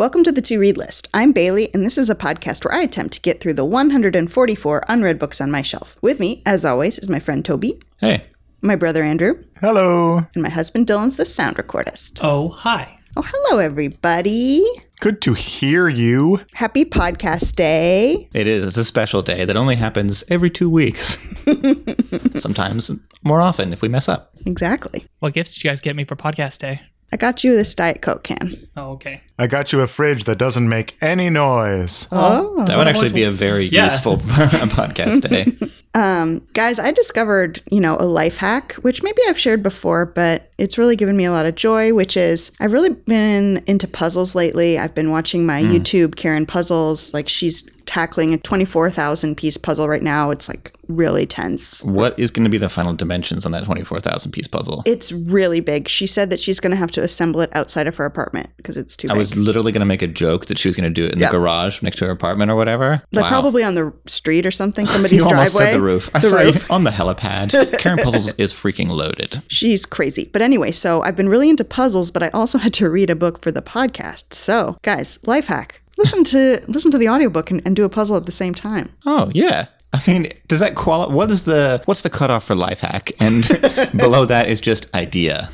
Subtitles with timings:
[0.00, 1.08] Welcome to the To Read List.
[1.12, 4.82] I'm Bailey, and this is a podcast where I attempt to get through the 144
[4.88, 5.98] unread books on my shelf.
[6.00, 8.24] With me, as always, is my friend Toby, Hey,
[8.62, 10.22] my brother Andrew, Hello.
[10.32, 12.20] and my husband Dylan's the sound recordist.
[12.22, 12.98] Oh, hi.
[13.14, 14.64] Oh, hello, everybody.
[15.00, 16.40] Good to hear you.
[16.54, 18.30] Happy podcast day.
[18.32, 18.64] it is.
[18.68, 21.18] It's a special day that only happens every two weeks.
[22.40, 22.90] Sometimes
[23.22, 24.32] more often if we mess up.
[24.46, 25.04] Exactly.
[25.18, 26.80] What gifts did you guys get me for podcast day?
[27.12, 28.68] I got you this Diet Coke can.
[28.76, 29.20] Oh, okay.
[29.38, 32.06] I got you a fridge that doesn't make any noise.
[32.12, 32.64] Oh.
[32.66, 33.86] That would actually be a very Yeah.
[33.86, 34.18] useful
[34.68, 35.56] podcast day.
[35.92, 40.48] Um, guys, I discovered, you know, a life hack, which maybe I've shared before, but
[40.56, 44.36] it's really given me a lot of joy, which is I've really been into puzzles
[44.36, 44.78] lately.
[44.78, 47.12] I've been watching my YouTube Karen Puzzles.
[47.12, 50.30] Like she's tackling a 24,000 piece puzzle right now.
[50.30, 51.82] It's like really tense.
[51.82, 54.82] What is going to be the final dimensions on that 24,000 piece puzzle?
[54.86, 55.88] It's really big.
[55.88, 58.76] She said that she's going to have to assemble it outside of her apartment because
[58.76, 59.18] it's too I big.
[59.18, 61.18] was literally going to make a joke that she was going to do it in
[61.18, 61.26] Yeah.
[61.32, 63.02] the garage next to her apartment or whatever.
[63.12, 63.28] like Wow.
[63.28, 65.72] probably on the street or something, somebody's you almost driveway.
[65.72, 66.10] said the roof.
[66.14, 66.70] I The saw roof.
[66.70, 67.78] on the helipad.
[67.80, 69.42] Karen Puzzles is freaking loaded.
[69.48, 70.30] She's crazy.
[70.32, 73.16] But anyway, so I've been really into puzzles, but I also had to read a
[73.16, 74.32] book for the podcast.
[74.34, 75.82] So, guys, life hack.
[76.00, 78.88] Listen to listen to the audiobook and, and do a puzzle at the same time.
[79.04, 79.66] Oh yeah.
[79.92, 81.12] I mean, does that qualify?
[81.12, 83.12] What is the what's the cutoff for life hack?
[83.20, 83.46] And
[83.96, 85.50] below that is just idea.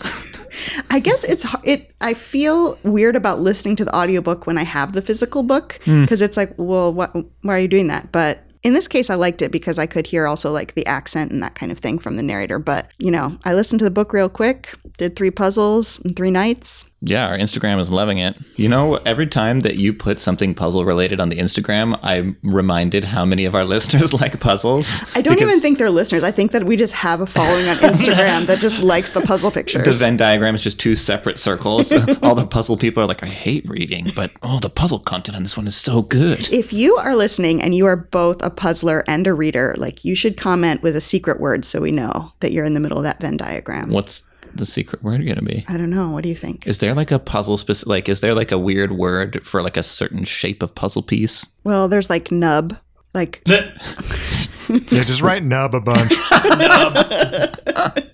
[0.90, 4.92] I guess it's it I feel weird about listening to the audiobook when I have
[4.92, 6.02] the physical book hmm.
[6.02, 8.12] because it's like, well, what why are you doing that?
[8.12, 11.30] But in this case, I liked it because I could hear also like the accent
[11.30, 12.58] and that kind of thing from the narrator.
[12.58, 16.32] But, you know, I listened to the book real quick, did three puzzles in three
[16.32, 16.90] nights.
[17.00, 18.36] Yeah, our Instagram is loving it.
[18.56, 23.04] You know, every time that you put something puzzle related on the Instagram, I'm reminded
[23.04, 25.04] how many of our listeners like puzzles.
[25.14, 26.24] I don't even think they're listeners.
[26.24, 29.50] I think that we just have a following on Instagram that just likes the puzzle
[29.50, 29.84] pictures.
[29.98, 30.06] the.
[30.06, 31.92] Venn diagram is just two separate circles.
[32.22, 35.42] All the puzzle people are like, I hate reading, but oh, the puzzle content on
[35.42, 36.48] this one is so good.
[36.52, 40.14] if you are listening and you are both a puzzler and a reader, like you
[40.14, 43.04] should comment with a secret word so we know that you're in the middle of
[43.04, 43.90] that Venn diagram.
[43.90, 44.24] What's
[44.56, 45.64] the secret word going to be?
[45.68, 46.10] I don't know.
[46.10, 46.66] What do you think?
[46.66, 47.88] Is there like a puzzle specific?
[47.88, 51.46] Like, is there like a weird word for like a certain shape of puzzle piece?
[51.64, 52.76] Well, there's like nub.
[53.14, 56.12] Like Yeah, just write nub a bunch.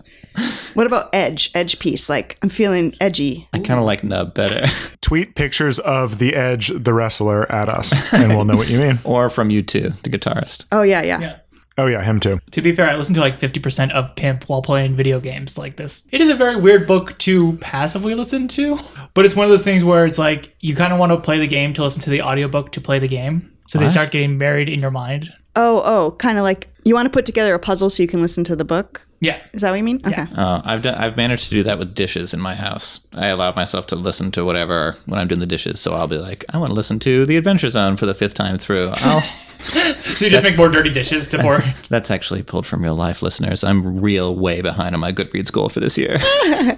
[0.74, 1.50] what about edge?
[1.54, 2.08] Edge piece.
[2.08, 3.48] Like I'm feeling edgy.
[3.52, 4.66] I kind of like nub better.
[5.00, 8.98] Tweet pictures of the Edge, the wrestler, at us, and we'll know what you mean.
[9.04, 10.64] or from U2, the guitarist.
[10.72, 11.20] Oh yeah, yeah.
[11.20, 11.36] yeah.
[11.78, 12.38] Oh yeah, him too.
[12.50, 15.76] To be fair, I listened to like 50% of Pimp while playing video games like
[15.76, 16.06] this.
[16.12, 18.78] It is a very weird book to passively listen to,
[19.14, 21.38] but it's one of those things where it's like you kind of want to play
[21.38, 23.50] the game to listen to the audiobook to play the game.
[23.68, 25.32] So they start getting married in your mind.
[25.56, 28.20] Oh oh, kind of like you want to put together a puzzle so you can
[28.20, 29.06] listen to the book.
[29.20, 29.38] Yeah.
[29.52, 30.00] Is that what you mean?
[30.04, 30.26] Okay.
[30.36, 33.06] Uh, I've done, I've managed to do that with dishes in my house.
[33.14, 35.78] I allow myself to listen to whatever when I'm doing the dishes.
[35.78, 38.34] So I'll be like, I want to listen to The Adventure Zone for the fifth
[38.34, 38.90] time through.
[38.96, 39.22] I'll,
[40.12, 41.62] So you just make more dirty dishes to pour.
[41.88, 43.64] that's actually pulled from real life listeners.
[43.64, 46.18] I'm real way behind on my Goodreads goal for this year.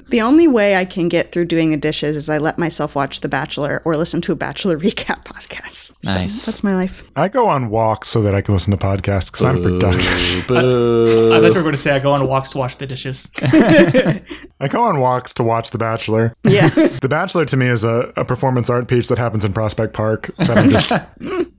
[0.08, 3.20] The only way I can get through doing the dishes is I let myself watch
[3.20, 5.92] The Bachelor or listen to a Bachelor recap podcast.
[6.04, 6.46] So Nice.
[6.46, 7.02] that's my life.
[7.16, 10.44] I go on walks so that I can listen to podcasts because I'm productive.
[10.46, 11.32] Boo.
[11.34, 13.32] I thought you were going to say I go on walks to wash the dishes.
[13.42, 16.32] I go on walks to watch The Bachelor.
[16.44, 16.68] Yeah.
[16.68, 20.30] The Bachelor to me is a, a performance art piece that happens in Prospect Park
[20.36, 20.92] that I'm just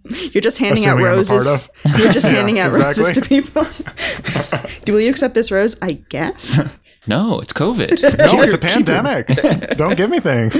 [0.06, 1.70] You're just handing out Assuming I'm roses.
[1.98, 3.04] You're just handing out exactly.
[3.04, 3.68] roses to people.
[4.86, 5.78] Do will you accept this rose?
[5.82, 6.60] I guess.
[7.08, 8.18] no, it's COVID.
[8.20, 9.28] no, it's a pandemic.
[9.78, 10.60] Don't give me things.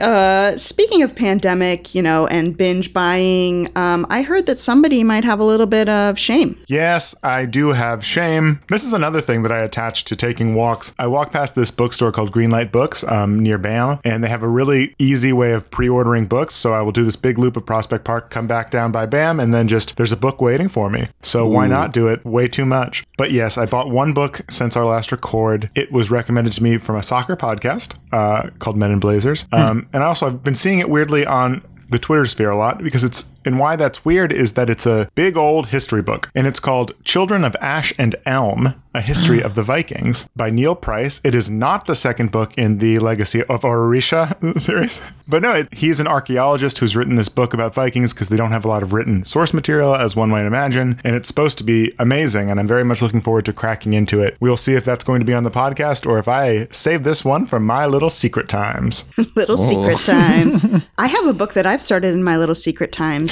[0.00, 5.24] Uh, speaking of pandemic, you know, and binge buying, um, I heard that somebody might
[5.24, 6.58] have a little bit of shame.
[6.66, 8.60] Yes, I do have shame.
[8.68, 10.94] This is another thing that I attach to taking walks.
[10.98, 14.48] I walk past this bookstore called Greenlight Books um, near BAM, and they have a
[14.48, 16.54] really easy way of pre ordering books.
[16.54, 19.40] So I will do this big loop of Prospect Park, come back down by BAM,
[19.40, 21.08] and then just there's a book waiting for me.
[21.22, 22.24] So why not do it?
[22.24, 23.04] Way too much.
[23.16, 25.70] But yes, I bought one book since our last record.
[25.74, 29.44] It was recommended to me from a soccer podcast uh, called Men in Blazers.
[29.52, 32.56] Um, Um, and I also, I've been seeing it weirdly on the Twitter sphere a
[32.56, 36.30] lot because it's and why that's weird is that it's a big old history book
[36.34, 40.74] and it's called Children of Ash and Elm: A History of the Vikings by Neil
[40.74, 41.20] Price.
[41.24, 45.72] It is not the second book in the Legacy of Orisha series, but no, it,
[45.74, 48.82] he's an archaeologist who's written this book about Vikings because they don't have a lot
[48.82, 52.50] of written source material, as one might imagine, and it's supposed to be amazing.
[52.50, 54.36] And I'm very much looking forward to cracking into it.
[54.40, 57.24] We'll see if that's going to be on the podcast or if I save this
[57.24, 59.04] one from my little secret times.
[59.34, 60.04] Little secret oh.
[60.04, 60.84] times.
[60.98, 63.31] I have a book that I've started in my little secret times.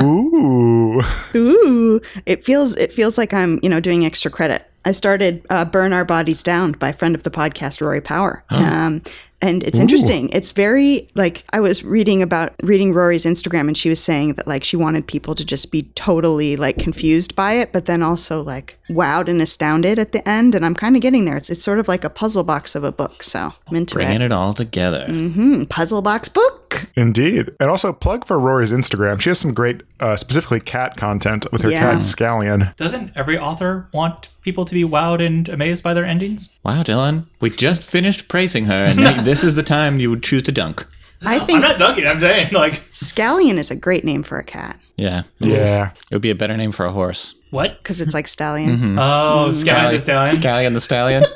[0.00, 1.02] Ooh.
[1.34, 4.64] Ooh, it feels it feels like I'm you know doing extra credit.
[4.84, 8.44] I started uh, "Burn Our Bodies Down" by a friend of the podcast, Rory Power.
[8.50, 9.00] Um,
[9.40, 10.28] and it's interesting.
[10.28, 14.46] It's very like I was reading about reading Rory's Instagram, and she was saying that
[14.46, 18.42] like she wanted people to just be totally like confused by it, but then also
[18.42, 20.54] like wowed and astounded at the end.
[20.54, 21.36] And I'm kind of getting there.
[21.36, 24.22] It's it's sort of like a puzzle box of a book, so I'm into Bringing
[24.22, 24.26] it.
[24.26, 25.06] it all together.
[25.06, 26.86] Hmm, puzzle box book.
[26.94, 27.50] Indeed.
[27.60, 29.20] And also plug for Rory's Instagram.
[29.20, 31.80] She has some great, uh, specifically cat content with her Yeah.
[31.80, 32.74] cat Scallion.
[32.76, 36.50] Doesn't every author want people to be wowed and amazed by their endings?
[36.64, 40.42] Wow, Dylan, we just finished praising her, and this is the time you would choose
[40.44, 40.86] to dunk.
[41.24, 42.06] I think I'm think not dunking.
[42.06, 45.20] I'm saying like scallion is a great name for a cat Yeah.
[45.40, 45.84] it Yeah.
[45.86, 45.92] is.
[46.10, 47.36] It would be a better name for a horse.
[47.50, 47.78] what?
[47.78, 48.70] because it's like stallion.
[48.76, 48.98] Mm-hmm.
[48.98, 50.36] Oh, Sky the Stallion.
[50.36, 51.24] Scallion the Stallion.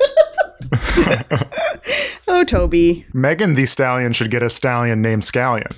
[2.29, 5.71] Oh, Toby, Megan the Stallion should get a stallion named Scallion.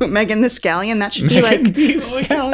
[0.10, 0.98] Megan the scallion.
[1.00, 1.60] That should be like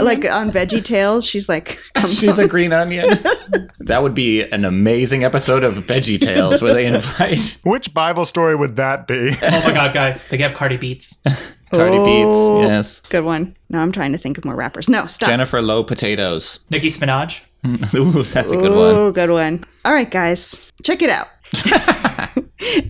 [0.03, 1.27] like on Veggie Tales.
[1.27, 3.07] She's like comes She's a green onion.
[3.81, 8.55] that would be an amazing episode of Veggie Tales where they invite Which Bible story
[8.55, 9.33] would that be?
[9.43, 11.21] Oh my god, guys, they have Cardi Beats.
[11.73, 12.61] Cardi Oh.
[12.63, 12.69] Beats.
[12.69, 13.01] Yes.
[13.09, 13.57] Good one.
[13.69, 14.89] No, I'm trying to think of more rappers.
[14.89, 15.29] No, stop.
[15.29, 16.65] Jennifer Low Potatoes.
[16.71, 17.41] Nicki Minaj.
[17.95, 18.95] Ooh, that's a good one.
[18.95, 19.65] Oh, good one.
[19.85, 21.27] All right, guys, check it out.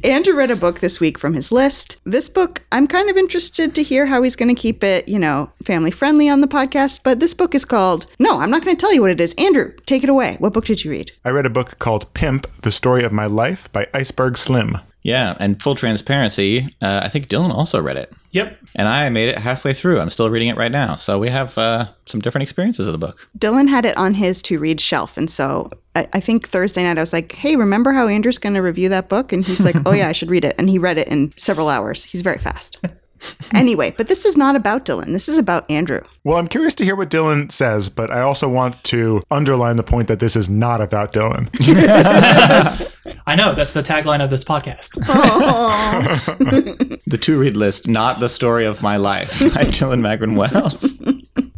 [0.04, 1.96] Andrew read a book this week from his list.
[2.04, 5.18] This book, I'm kind of interested to hear how he's going to keep it, you
[5.18, 7.00] know, family friendly on the podcast.
[7.02, 9.34] But this book is called, no, I'm not going to tell you what it is.
[9.38, 10.36] Andrew, take it away.
[10.38, 11.12] What book did you read?
[11.24, 14.78] I read a book called Pimp, The Story of My Life by Iceberg Slim.
[15.02, 18.12] Yeah, and full transparency, uh, I think Dylan also read it.
[18.32, 18.58] Yep.
[18.76, 20.00] And I made it halfway through.
[20.00, 20.96] I'm still reading it right now.
[20.96, 23.28] So we have uh, some different experiences of the book.
[23.38, 25.16] Dylan had it on his to read shelf.
[25.16, 28.54] And so I, I think Thursday night I was like, hey, remember how Andrew's going
[28.54, 29.32] to review that book?
[29.32, 30.54] And he's like, oh, yeah, I should read it.
[30.58, 32.04] And he read it in several hours.
[32.04, 32.78] He's very fast.
[33.54, 35.12] anyway, but this is not about Dylan.
[35.12, 36.00] This is about Andrew.
[36.24, 39.82] Well, I'm curious to hear what Dylan says, but I also want to underline the
[39.82, 41.48] point that this is not about Dylan.
[43.30, 44.98] I know, that's the tagline of this podcast.
[47.10, 50.96] The to read list, not the story of my life by Dylan Magrin Wells.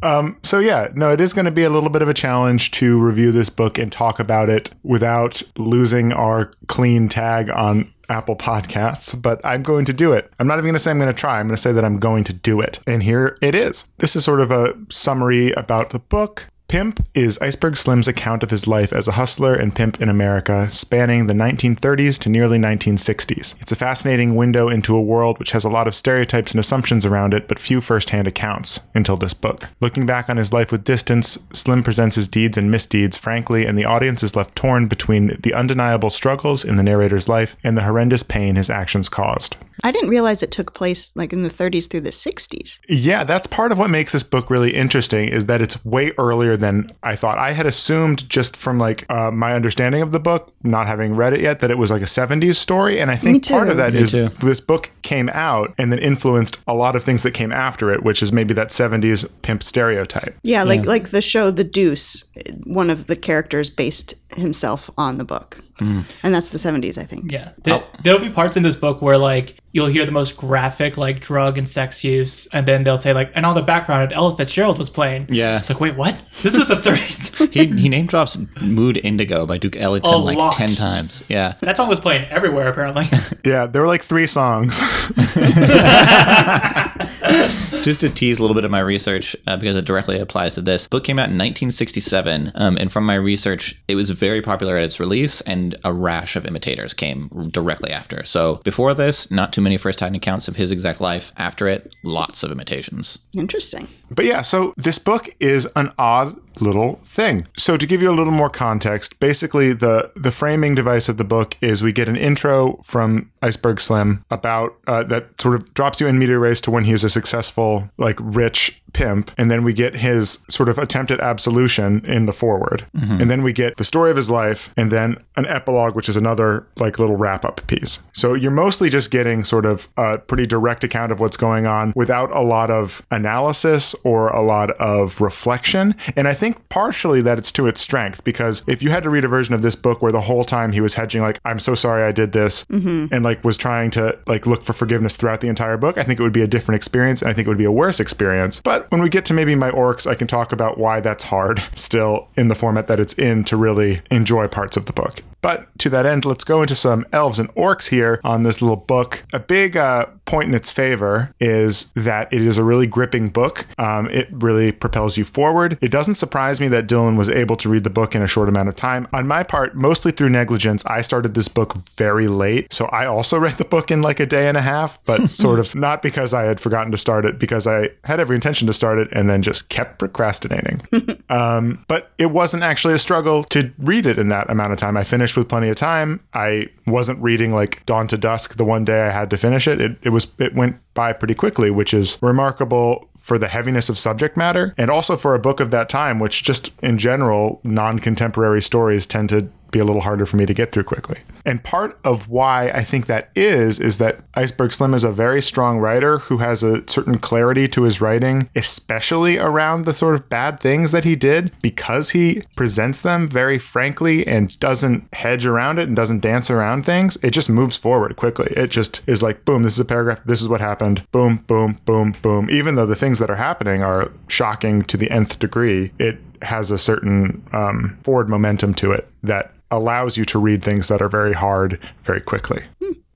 [0.05, 2.73] Um, so yeah, no, it is going to be a little bit of a challenge
[2.73, 8.35] to review this book and talk about it without losing our clean tag on Apple
[8.35, 10.33] Podcasts, but I'm going to do it.
[10.41, 11.39] I'm not even going to say I'm going to try.
[11.39, 12.81] I'm going to say that I'm going to do it.
[12.85, 13.87] And here it is.
[13.99, 16.49] This is sort of a summary about the book.
[16.73, 20.71] Pimp is Iceberg Slim's account of his life as a hustler and pimp in America,
[20.71, 23.61] spanning the 1930s to nearly 1960s.
[23.61, 27.05] It's a fascinating window into a world which has a lot of stereotypes and assumptions
[27.05, 29.69] around it, but few firsthand accounts until this book.
[29.83, 33.77] Looking back on his life with distance, Slim presents his deeds and misdeeds frankly, and
[33.77, 37.83] the audience is left torn between the undeniable struggles in the narrator's life and the
[37.83, 39.59] horrendous pain his actions caused.
[39.83, 42.79] I didn't realize it took place like in the 30s through the 60s.
[42.89, 46.57] Yeah, that's part of what makes this book really interesting is that it's way earlier
[46.57, 47.39] than I thought.
[47.39, 51.33] I had assumed just from like uh, my understanding of the book, not having read
[51.33, 53.01] it yet, that it was like a 70s story.
[53.01, 54.29] And I think part of that Me is too.
[54.41, 58.03] this book came out and then influenced a lot of things that came after it,
[58.03, 60.37] which is maybe that 70s pimp stereotype.
[60.43, 62.25] Yeah, like like the show The Deuce,
[62.65, 65.61] one of the characters based himself on the book.
[65.83, 66.05] Mm.
[66.23, 67.33] And that's the 70s, I think.
[67.33, 67.51] Yeah.
[67.65, 67.85] There, oh.
[68.03, 71.59] There'll be parts in this book where like you'll hear the most graphic like drug
[71.59, 74.91] and sex use, and then they'll say like, and on the background, Ella Fitzgerald was
[74.91, 75.27] playing.
[75.31, 75.61] Yeah.
[75.61, 76.21] It's like, wait, what?
[76.43, 77.33] This is the 30s.
[77.53, 80.55] He, he name drops Mood Indigo by Duke Ellington A like lot.
[80.55, 81.23] 10 times.
[81.29, 81.55] Yeah.
[81.61, 83.09] that song was playing everywhere apparently.
[83.45, 84.79] Yeah, there were like three songs.
[87.81, 90.63] Just to tease a little bit of my research, uh, because it directly applies to
[90.63, 94.77] this, book came out in 1967, um, and from my research, it was very popular
[94.77, 98.25] at its release, and a rash of imitators came directly after.
[98.25, 101.33] So before this, not too many first-hand accounts of his exact life.
[101.37, 103.19] After it, lots of imitations.
[103.35, 103.89] Interesting.
[104.15, 107.47] But yeah, so this book is an odd little thing.
[107.57, 111.25] So to give you a little more context, basically the the framing device of the
[111.25, 116.01] book is we get an intro from Iceberg Slim about uh, that sort of drops
[116.01, 119.65] you in medias res to when he is a successful, like rich pimp, and then
[119.65, 122.87] we get his sort of attempt at absolution in the foreword,
[123.21, 126.17] and then we get the story of his life, and then an epilogue, which is
[126.17, 128.01] another like little wrap up piece.
[128.13, 131.93] So you're mostly just getting sort of a pretty direct account of what's going on
[131.97, 135.95] without a lot of analysis or a lot of reflection.
[136.17, 139.25] And I think partially that it's to its strength because if you had to read
[139.25, 141.75] a version of this book where the whole time he was hedging, like, I'm so
[141.75, 143.13] sorry I did this, mm-hmm.
[143.13, 146.21] and like was trying to like look for forgiveness throughout the entire book, I think
[146.21, 148.61] it would be a different experience and I think it would be a worse experience.
[148.63, 151.63] But when we get to maybe my orcs, I can talk about why that's hard
[151.75, 155.23] still in the format that it's in to really enjoy parts of the book.
[155.43, 158.77] But to that end, let's go into some elves and orcs here on this little
[158.77, 159.25] book.
[159.33, 163.67] A big uh, point in its favor is that it is a really gripping book.
[163.77, 165.79] Um, it really propels you forward.
[165.81, 168.49] It doesn't surprise me that Dylan was able to read the book in a short
[168.49, 169.09] amount of time.
[169.13, 172.73] On my part, mostly through negligence, I started this book very late.
[172.73, 175.59] So I also read the book in like a day and a half, but sort
[175.59, 178.73] of not because I had forgotten to start it, because I had every intention to
[178.73, 180.83] start it and then just kept procrastinating.
[181.29, 184.97] um, but it wasn't actually a struggle to read it in that amount of time.
[184.97, 186.21] I finished with plenty of time.
[186.35, 189.81] I wasn't reading like Dawn to Dusk the one day I had to finish it.
[189.81, 193.97] It, it was it went by pretty quickly, which is remarkable for the heaviness of
[193.97, 198.61] subject matter and also for a book of that time, which just in general, non-contemporary
[198.61, 201.19] stories tend to be a little harder for me to get through quickly.
[201.45, 205.43] And part of why I think that is, is that Iceberg Slim is a very
[205.43, 210.29] strong writer who has a certain clarity to his writing, especially around the sort of
[210.29, 215.79] bad things that he did, because he presents them very frankly and doesn't hedge around
[215.79, 217.17] it and doesn't dance around things.
[217.23, 218.53] It just moves forward quickly.
[218.57, 221.81] It just is like, boom, this is a paragraph, this is what happened, boom, boom,
[221.85, 222.49] boom, boom.
[222.51, 226.71] Even though the things that are happening are shocking to the nth degree, it has
[226.71, 231.09] a certain um, forward momentum to it that allows you to read things that are
[231.09, 232.63] very hard very quickly.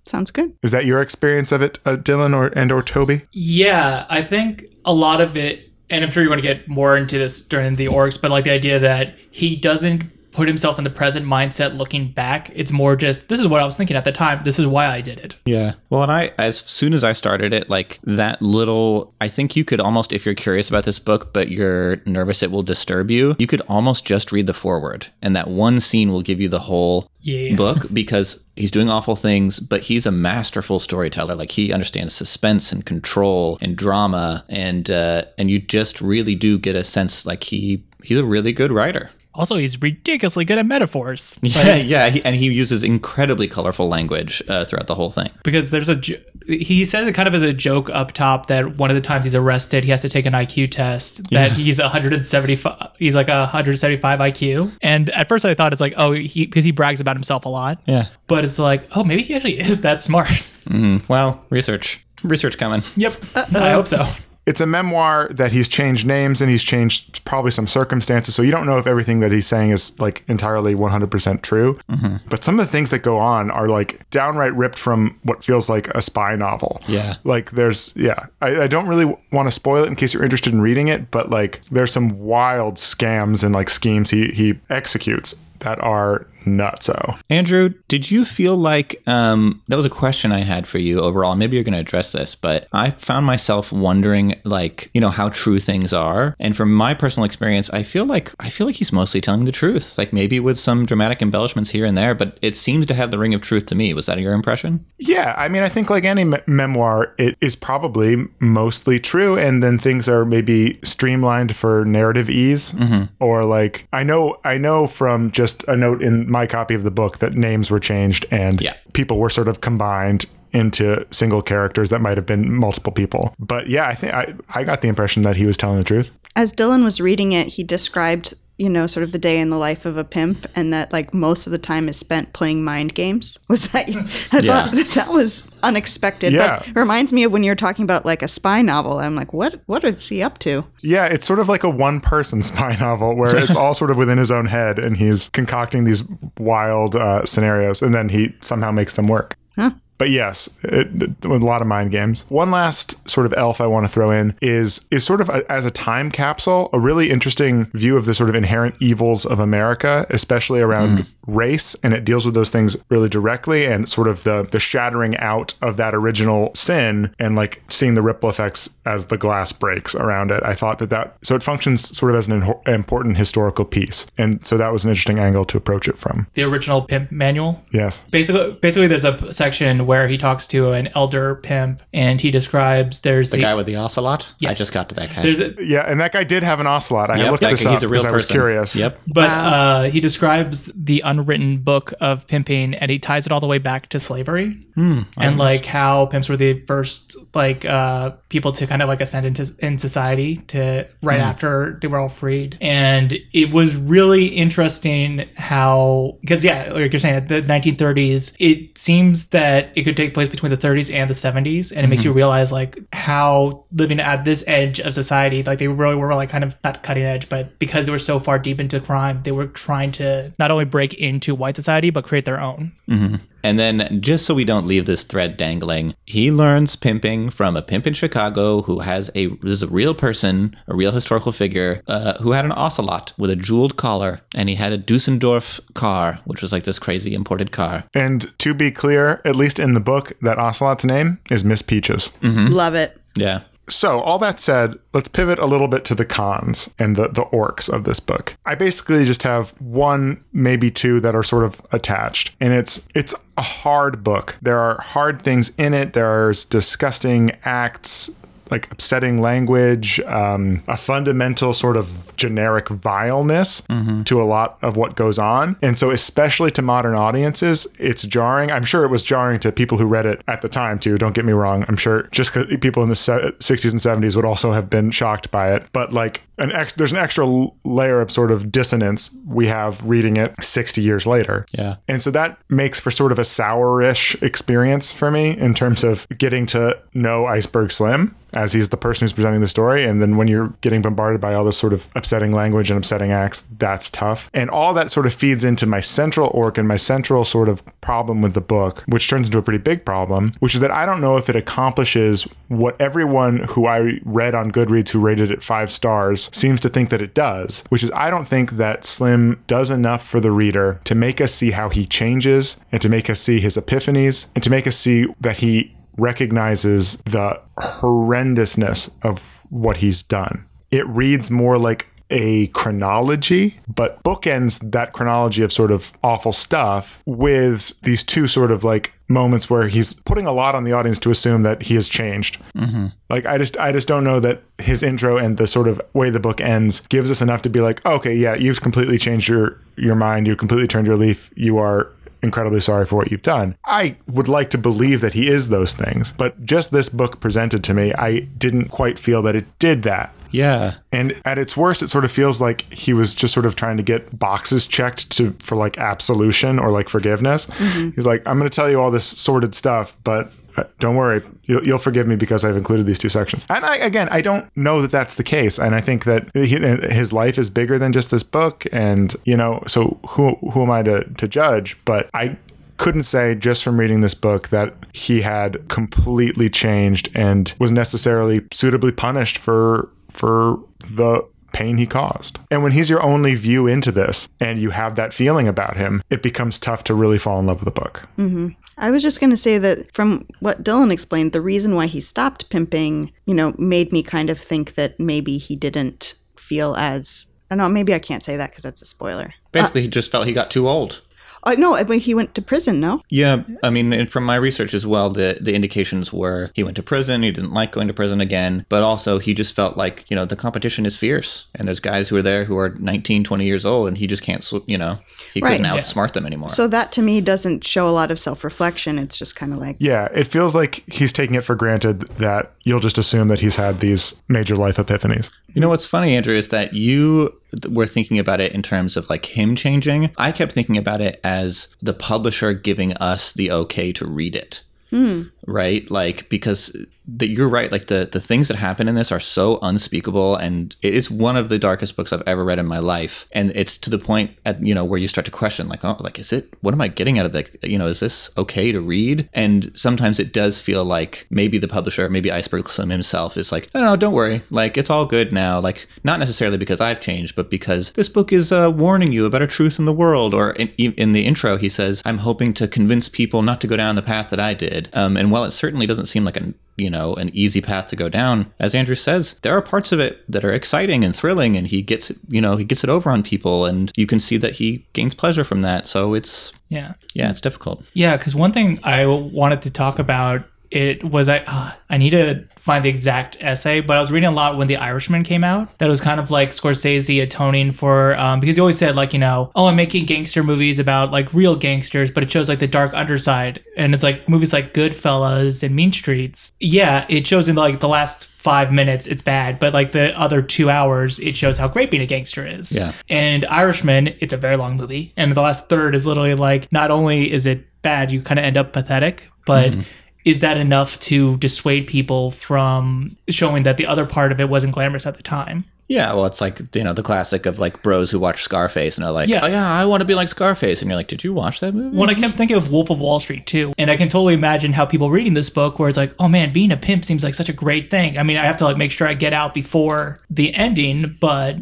[0.03, 0.53] Sounds good.
[0.63, 3.23] Is that your experience of it, uh, Dylan or and or Toby?
[3.33, 6.97] Yeah, I think a lot of it, and I'm sure you want to get more
[6.97, 10.05] into this during the orcs, but like the idea that he doesn't
[10.37, 12.51] put himself in the present mindset looking back.
[12.55, 14.43] It's more just this is what I was thinking at the time.
[14.45, 15.35] This is why I did it.
[15.47, 15.75] Yeah.
[15.89, 19.65] Well, and I, as soon as I started it, like that little, I think you
[19.65, 23.35] could almost, if you're curious about this book, but you're nervous it will disturb you,
[23.39, 25.09] you could almost just read the foreword.
[25.23, 27.57] And that one scene will give you the whole Yeah.
[27.57, 31.35] book because he's doing awful things, but he's a masterful storyteller.
[31.35, 36.59] Like he understands suspense and control and drama, and uh, and you just really do
[36.59, 39.11] get a sense like he he's a really good writer.
[39.37, 41.39] Also, he's ridiculously good at metaphors.
[41.57, 45.31] Yeah, yeah, he, and he uses incredibly colorful language uh, throughout the whole thing.
[45.45, 46.01] because there's a
[46.49, 49.25] he says it kind of as a joke up top that one of the times
[49.25, 53.41] he's arrested he has to take an IQ test that he's 175 he's like a
[53.41, 57.17] 175 IQ and at first I thought it's like oh he because he brags about
[57.17, 58.07] himself a lot Yeah.
[58.29, 60.99] but it's like oh maybe he actually is that smart mm-hmm.
[61.09, 62.83] Well, research, research coming.
[62.97, 64.07] yep uh, I uh, hope so
[64.47, 68.35] It's a memoir that he's changed names and he's changed probably some circumstances.
[68.35, 71.79] So you don't know if everything that he's saying is like entirely 100% true.
[71.91, 72.29] Mm-hmm.
[72.29, 75.69] But some of the things that go on are like downright ripped from what feels
[75.69, 76.81] like a spy novel.
[76.87, 77.17] Yeah.
[77.25, 80.53] Like there's, yeah, I, I don't really want to spoil it in case you're interested
[80.53, 85.35] in reading it, but like there's some wild scams and like schemes he, he executes
[85.61, 87.19] that are nutso.
[87.29, 91.35] Andrew, did you feel like um, that was a question I had for you overall?
[91.35, 95.29] Maybe you're going to address this, but I found myself wondering, like, you know, how
[95.31, 96.35] true things are.
[96.39, 99.53] And from my personal experience, I feel like I feel like he's mostly telling the
[99.53, 103.11] truth, like maybe with some dramatic embellishments here and there, but it seems to have
[103.11, 103.93] the ring of truth to me.
[103.95, 104.85] Was that your impression?
[104.99, 109.63] Yeah, I mean, I think like any me- memoir, it is probably mostly true, and
[109.63, 112.75] then things are maybe streamlined for narrative ease,
[113.21, 116.91] or like I know, I know from just a note in my copy of the
[116.91, 118.75] book that names were changed and Yeah.
[118.93, 123.35] people were sort of combined into single characters that might have been multiple people.
[123.39, 126.11] But yeah, I think I, I got the impression that he was telling the truth.
[126.35, 129.59] As Dylan was reading it, he described, you know, sort of the day in the
[129.59, 132.95] life of a pimp and that like most of the time is spent playing mind
[132.95, 133.39] games.
[133.49, 133.87] Was that
[134.33, 134.71] I Yeah.
[134.71, 136.33] thought that, was unexpected.
[136.33, 136.61] Yeah.
[136.61, 138.99] But it reminds me of when you're talking about like a spy novel.
[138.99, 140.65] I'm like, what what is he up to?
[140.83, 143.99] Yeah, it's sort of like a one person spy novel where it's all sort of
[143.99, 146.03] within his own head and he's concocting these
[146.39, 149.37] wild uh, scenarios and then he somehow makes them work.
[149.57, 149.73] Huh.
[149.99, 152.25] But yes, it, it- a lot of mind games.
[152.29, 155.51] One last sort of elf I want to throw in is is sort of a,
[155.51, 159.39] as a time capsule, a really interesting view of the sort of inherent evils of
[159.41, 161.07] America, especially around mm.
[161.27, 165.17] race, and it deals with those things really directly and sort of the the shattering
[165.19, 169.95] out of that original sin and like seeing the ripple effects as the glass breaks
[169.95, 170.43] around it.
[170.45, 174.07] I thought that that so it functions sort of as an inho- important historical piece,
[174.19, 176.27] and so that was an interesting angle to approach it from.
[176.35, 178.05] the original pimp manual Yes.
[178.11, 183.01] basically basically there's a section where he talks to an elder pimp and he describes
[183.01, 184.27] there's The guy with the ocelot?
[184.39, 184.51] Yeah.
[184.51, 185.23] I just got to that guy.
[185.23, 187.11] there's a, Yeah, and that guy did have an ocelot.
[187.11, 188.35] I Yep, looked that- this he's up a real because I was person.
[188.35, 188.77] curious.
[188.77, 189.01] Yep.
[189.07, 193.47] But uh, he describes the unwritten book of pimping, and he ties it all the
[193.47, 198.67] way back to slavery, and like how pimps were the first like uh, people to
[198.67, 203.17] kind of like ascend into in society to right after they were all freed, and
[203.33, 209.76] it was really interesting how because yeah, like you're saying, the 1930s, it seems that
[209.77, 212.17] it could take place between the 30s and the 70s, and it makes you mm-hmm.
[212.17, 216.43] realize like how living at this edge of society, like they really were like kind
[216.43, 219.47] of not cutting edge, but because they were so far deep into crime, they were
[219.47, 222.73] trying to not only break into white society but create their own.
[222.89, 223.17] Mm-hmm.
[223.47, 227.63] And then, just so we don't leave this thread dangling, he learns pimping from a
[227.63, 231.81] pimp in Chicago who has a this is a real person, a real historical figure,
[231.87, 236.19] uh, who had an ocelot with a jeweled collar, and he had a Duesenberg car,
[236.25, 237.85] which was like this crazy imported car.
[237.95, 242.11] And to be clear, at least in the book, that Ocelot's name is Miss Peaches.
[242.51, 243.01] Love it.
[243.15, 243.43] Yeah.
[243.69, 247.25] So, all that said, let's pivot a little bit to the cons and the, the
[247.27, 248.37] orcs of this book.
[248.47, 252.31] I basically just have one, maybe two that are sort of attached.
[252.41, 254.37] And it's it's a hard book.
[254.41, 255.93] There are hard things in it.
[255.95, 258.11] There's disgusting acts,
[258.51, 263.63] like upsetting language, um, a fundamental sort of generic vileness
[264.05, 265.57] to a lot of what goes on.
[265.63, 268.51] And so, especially to modern audiences, it's jarring.
[268.51, 270.97] I'm sure it was jarring to people who read it at the time, too.
[270.97, 271.65] Don't get me wrong.
[271.69, 275.31] I'm sure just people in the se- 60s and 70s would also have been shocked
[275.31, 275.67] by it.
[275.73, 277.27] But like, an ex- there's an extra
[277.65, 281.45] layer of sort of dissonance we have reading it 60 years later.
[281.53, 281.77] Yeah.
[281.89, 286.07] And so that makes for sort of a sourish experience for me in terms of
[286.19, 289.85] getting to know Iceberg Slim as he's the person who's presenting the story.
[289.85, 293.11] And then when you're getting bombarded by all this sort of upsetting language and upsetting
[293.11, 294.31] acts, that's tough.
[294.35, 297.63] And all that sort of feeds into my central orc and my central sort of
[297.81, 300.85] problem with the book, which turns into a pretty big problem, which is that I
[300.85, 305.43] don't know if it accomplishes what everyone who I read on Goodreads who rated it
[305.43, 309.43] five stars seems to think that it does, which is I don't think that Slim
[309.47, 313.09] does enough for the reader to make us see how he changes and to make
[313.11, 319.41] us see his epiphanies and to make us see that he recognizes the horrendousness of
[319.51, 320.47] what he's done.
[320.71, 327.03] It reads more like a chronology, but bookends that chronology of sort of awful stuff
[327.07, 330.99] with these two sort of like moments where he's putting a lot on the audience
[330.99, 332.43] to assume that he has changed.
[332.55, 332.87] Mm-hmm.
[333.09, 336.11] Like I just I just don't know that his intro and the sort of way
[336.11, 339.61] the book ends gives us enough to be like, okay, yeah, you've completely changed your
[339.77, 341.93] your mind, you've completely turned your leaf, you are
[342.27, 343.57] incredibly sorry for what you've done.
[343.65, 347.65] I would like to believe that he is those things, but just this book presented
[347.65, 350.15] to me, I didn't quite feel that it did that.
[350.31, 350.75] Yeah.
[350.93, 353.79] And at its worst, it sort of feels like he was just sort of trying
[353.79, 357.47] to get boxes checked to for like absolution or like forgiveness.
[357.47, 357.91] Mm-hmm.
[357.91, 361.23] He's like, I'm going to tell you all this sordid stuff, but Uh, don't worry,
[361.45, 363.47] you'll, you'll forgive me because I've included these two sections.
[363.49, 365.59] And I, again, I don't know that that's the case.
[365.59, 368.67] And I think that he, uh, his life is bigger than just this book.
[368.73, 371.77] And, you know, so who, who am I to, to judge?
[371.85, 372.37] But I
[372.77, 378.43] couldn't say just from reading this book that he had completely changed and was necessarily
[378.53, 382.39] suitably punished for for the pain he caused.
[382.51, 386.03] And when he's your only view into this and you have that feeling about him,
[386.11, 388.09] it becomes tough to really fall in love with the book.
[388.19, 388.49] Mm-hmm.
[388.79, 392.01] I was just going to say that from what Dylan explained, the reason why he
[392.01, 397.27] stopped pimping, you know, made me kind of think that maybe he didn't feel as.
[397.51, 399.33] I don't know, maybe I can't say that because that's a spoiler.
[399.53, 401.01] Basically, he just felt he got too old.
[401.47, 403.03] Uh, no, I mean, he went to prison, no?
[403.09, 406.77] Yeah, I mean, and from my research as well, the the indications were he went
[406.77, 410.05] to prison, he didn't like going to prison again, but also he just felt like,
[410.11, 413.25] you know, the competition is fierce and there's guys who are there who are 19,
[413.25, 414.99] 20 years old and he just can't, you know,
[415.33, 415.81] he couldn't Right.
[415.83, 416.49] outsmart them anymore.
[416.51, 418.99] So that to me doesn't show a lot of self reflection.
[418.99, 422.53] It's just kind of like, Yeah, it feels like he's taking it for granted that
[422.65, 425.31] you'll just assume that he's had these major life epiphanies.
[425.55, 427.33] You know what's funny, Andrew, is that you
[427.69, 430.11] were thinking about it in terms of like him changing.
[430.17, 434.63] I kept thinking about it as the publisher giving us the okay to read it.
[434.91, 435.25] Hmm.
[435.47, 435.91] Right?
[435.91, 437.71] Like, because the, you're right.
[437.71, 440.37] Like, the, the things that happen in this are so unspeakable.
[440.37, 443.27] And it is one of the darkest books I've ever read in my life.
[443.33, 445.97] And it's to the point at, you know, where you start to question, like, oh,
[446.01, 448.73] like, is it, what am I getting out of the, you know, is this okay
[448.73, 449.29] to read?
[449.33, 453.73] And sometimes it does feel like maybe the publisher, maybe Iceberg Slim himself is like,
[453.75, 454.43] no, no, don't worry.
[454.51, 455.61] Like, it's all good now.
[455.61, 459.43] Like, not necessarily because I've changed, but because this book is uh, warning you about
[459.43, 460.35] a truth in the world.
[460.35, 463.77] Or in, in the intro, he says, I'm hoping to convince people not to go
[463.77, 464.89] down the path that I did.
[464.93, 467.97] Um, and while it certainly doesn't seem like an you know an easy path to
[467.97, 468.53] go down.
[468.59, 471.83] As andrew says there are parts of it that are exciting and thrilling and he
[471.83, 474.55] gets it you know he gets it over on people and you can see that
[474.57, 475.87] he gains pleasure from that.
[475.87, 476.95] So it's Yeah.
[477.15, 477.85] yeah it's difficult.
[477.95, 482.11] Yeah, because one thing I wanted to talk about it was I uh, I need
[482.11, 485.45] to find the exact essay, but I was reading a lot when The Irishman came
[485.45, 485.79] out.
[485.79, 489.21] That was kind of like Scorsese atoning for um, because he always said like you
[489.21, 492.67] know oh I'm making gangster movies about like real gangsters, but it shows like the
[492.67, 496.53] dark underside, and it's like movies like Goodfellas and Mean Streets.
[496.61, 500.43] Yeah, it shows in like the last five minutes it's bad, but like the other
[500.43, 502.73] two hours it shows how great being a gangster is.
[502.73, 502.93] Yeah.
[503.09, 506.91] And Irishman, it's a very long movie, and the last third is literally like not
[506.91, 509.31] only is it bad, you kind of end up pathetic.
[509.47, 509.83] But Mm-hmm.
[510.27, 514.75] Is that enough to dissuade people from showing that the other part of it wasn't
[514.75, 515.65] glamorous at the time?
[515.89, 519.05] Yeah, well, it's like you know the classic of like bros who watch Scarface and
[519.05, 519.41] are like, Yeah.
[519.45, 521.75] "Oh yeah, I want to be like Scarface," and you're like, "Did you watch that
[521.75, 524.35] movie?" When I kept thinking of Wolf of Wall Street too, and I can totally
[524.35, 527.23] imagine how people reading this book, where it's like, oh man, being a pimp seems
[527.23, 528.19] like such a great thing.
[528.19, 531.57] I mean, I have to like make sure I get out before the ending, but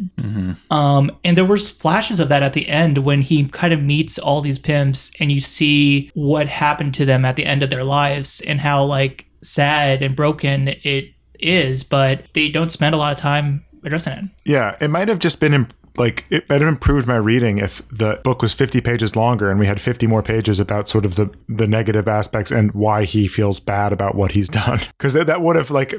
[0.71, 4.17] um, and there was flashes of that at the end when he kind of meets
[4.17, 7.83] all these pimps, and you see what happened to them at the end of their
[7.83, 13.11] lives and how like sad and broken it is, but they don't spend a lot
[13.11, 14.25] of time addressing it.
[14.45, 17.87] Yeah, it might have just been imp- like it might have improved my reading if
[17.89, 21.15] the book was 50 pages longer and we had 50 more pages about sort of
[21.15, 25.27] the the negative aspects and why he feels bad about what he's done because that,
[25.27, 25.95] that would have like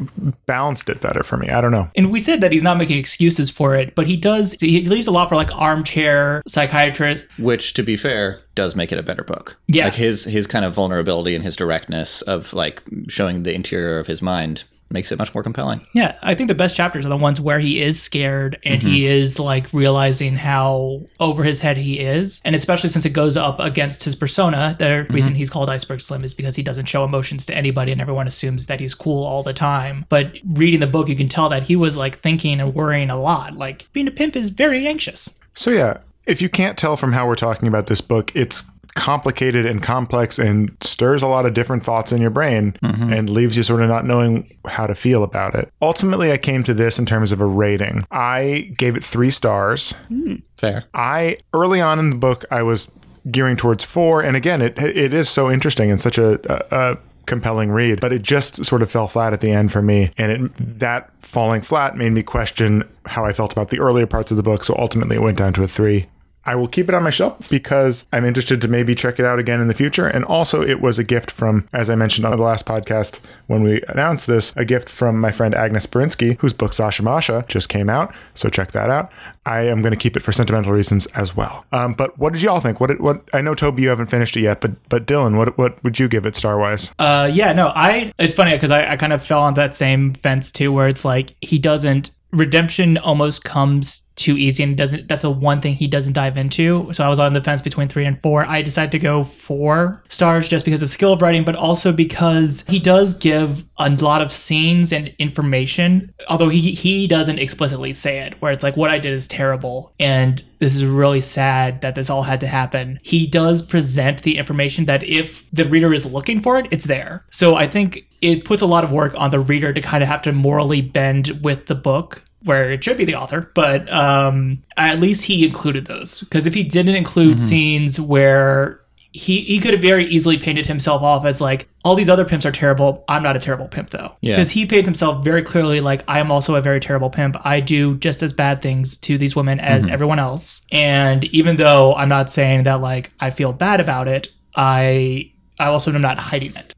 [0.46, 1.48] balanced it better for me.
[1.48, 1.90] I don't know.
[1.96, 4.52] And we said that he's not making excuses for it, but he does.
[4.60, 7.28] He leaves a lot for like armchair psychiatrist.
[7.38, 9.56] Which, to be fair, does make it a better book.
[9.66, 9.84] Yeah.
[9.84, 14.06] like his his kind of vulnerability and his directness of like showing the interior of
[14.06, 15.86] his mind makes it much more compelling.
[15.92, 19.00] Yeah, I think the best chapters are the ones where he is scared and he
[19.00, 19.12] mm-hmm.
[19.12, 23.58] is like realizing how over his head he is, and especially since it goes up
[23.60, 24.76] against his persona.
[24.78, 25.12] The mm-hmm.
[25.12, 28.28] reason he's called Iceberg Slim is because he doesn't show emotions to anybody, and everyone
[28.28, 30.06] assumes that he's cool all the time.
[30.08, 33.20] But reading the book, you can tell that he was like thinking and worrying a
[33.20, 33.56] lot.
[33.56, 35.40] Like being a pimp is very anxious.
[35.54, 39.66] So yeah, if you can't tell from how we're talking about this book, it's complicated
[39.66, 43.12] and complex and stirs a lot of different thoughts in your brain mm-hmm.
[43.12, 45.70] and leaves you sort of not knowing how to feel about it.
[45.80, 48.04] Ultimately, I came to this in terms of a rating.
[48.10, 49.92] I gave it 3 stars.
[50.08, 50.36] Hmm.
[50.56, 50.84] Fair.
[50.94, 52.90] I early on in the book I was
[53.30, 56.98] gearing towards 4 and again it it is so interesting and such a, a, a
[57.26, 60.32] compelling read but it just sort of fell flat at the end for me and
[60.32, 64.36] it that falling flat made me question how I felt about the earlier parts of
[64.36, 66.06] the book so ultimately it went down to a 3
[66.46, 69.38] I will keep it on my shelf because I'm interested to maybe check it out
[69.38, 70.06] again in the future.
[70.06, 73.62] And also, it was a gift from, as I mentioned on the last podcast when
[73.62, 77.68] we announced this, a gift from my friend Agnes Borinsky, whose book Sasha Masha just
[77.68, 78.14] came out.
[78.34, 79.10] So check that out.
[79.44, 81.64] I am going to keep it for sentimental reasons as well.
[81.72, 82.80] Um, but what did y'all think?
[82.80, 83.00] What?
[83.00, 83.22] What?
[83.32, 86.08] I know Toby, you haven't finished it yet, but but Dylan, what what would you
[86.08, 86.92] give it star wise?
[86.98, 88.12] Uh, yeah, no, I.
[88.18, 91.04] It's funny because I, I kind of fell on that same fence too, where it's
[91.04, 95.08] like he doesn't redemption almost comes too easy and doesn't.
[95.08, 96.92] That's the one thing he doesn't dive into.
[96.92, 98.44] So I was on the fence between three and four.
[98.46, 102.64] I decided to go four stars just because of skill of writing, but also because
[102.68, 106.12] he does give a lot of scenes and information.
[106.28, 109.92] Although he he doesn't explicitly say it, where it's like what I did is terrible
[110.00, 112.98] and this is really sad that this all had to happen.
[113.02, 117.24] He does present the information that if the reader is looking for it, it's there.
[117.30, 120.08] So I think it puts a lot of work on the reader to kind of
[120.08, 124.62] have to morally bend with the book where it should be the author, but um,
[124.76, 126.20] at least he included those.
[126.20, 128.80] Because if he didn't include scenes where
[129.12, 132.44] he he could have very easily painted himself off as like all these other pimps
[132.44, 133.02] are terrible.
[133.08, 134.36] I'm not a terrible pimp though, Yeah.
[134.36, 137.34] because he painted himself very clearly like I am also a very terrible pimp.
[137.42, 141.94] I do just as bad things to these women as everyone else, and even though
[141.94, 146.18] I'm not saying that like I feel bad about it, I I also am not
[146.18, 146.74] hiding it.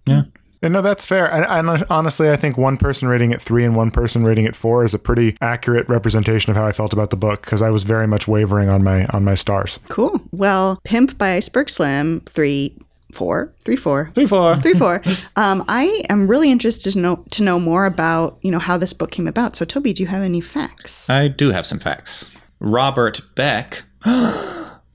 [0.62, 1.30] And no, that's fair.
[1.32, 4.56] And, and honestly, I think one person rating it three and one person rating it
[4.56, 7.70] four is a pretty accurate representation of how I felt about the book because I
[7.70, 9.78] was very much wavering on my on my stars.
[9.88, 10.20] Cool.
[10.32, 12.76] Well, Pimp by Iceberg Slim, three,
[13.12, 14.10] four, three, four.
[14.12, 14.26] Three,
[14.74, 15.02] four.
[15.36, 18.92] Um, I am really interested to know to know more about you know how this
[18.92, 19.54] book came about.
[19.54, 21.08] So, Toby, do you have any facts?
[21.08, 22.30] I do have some facts.
[22.58, 23.84] Robert Beck.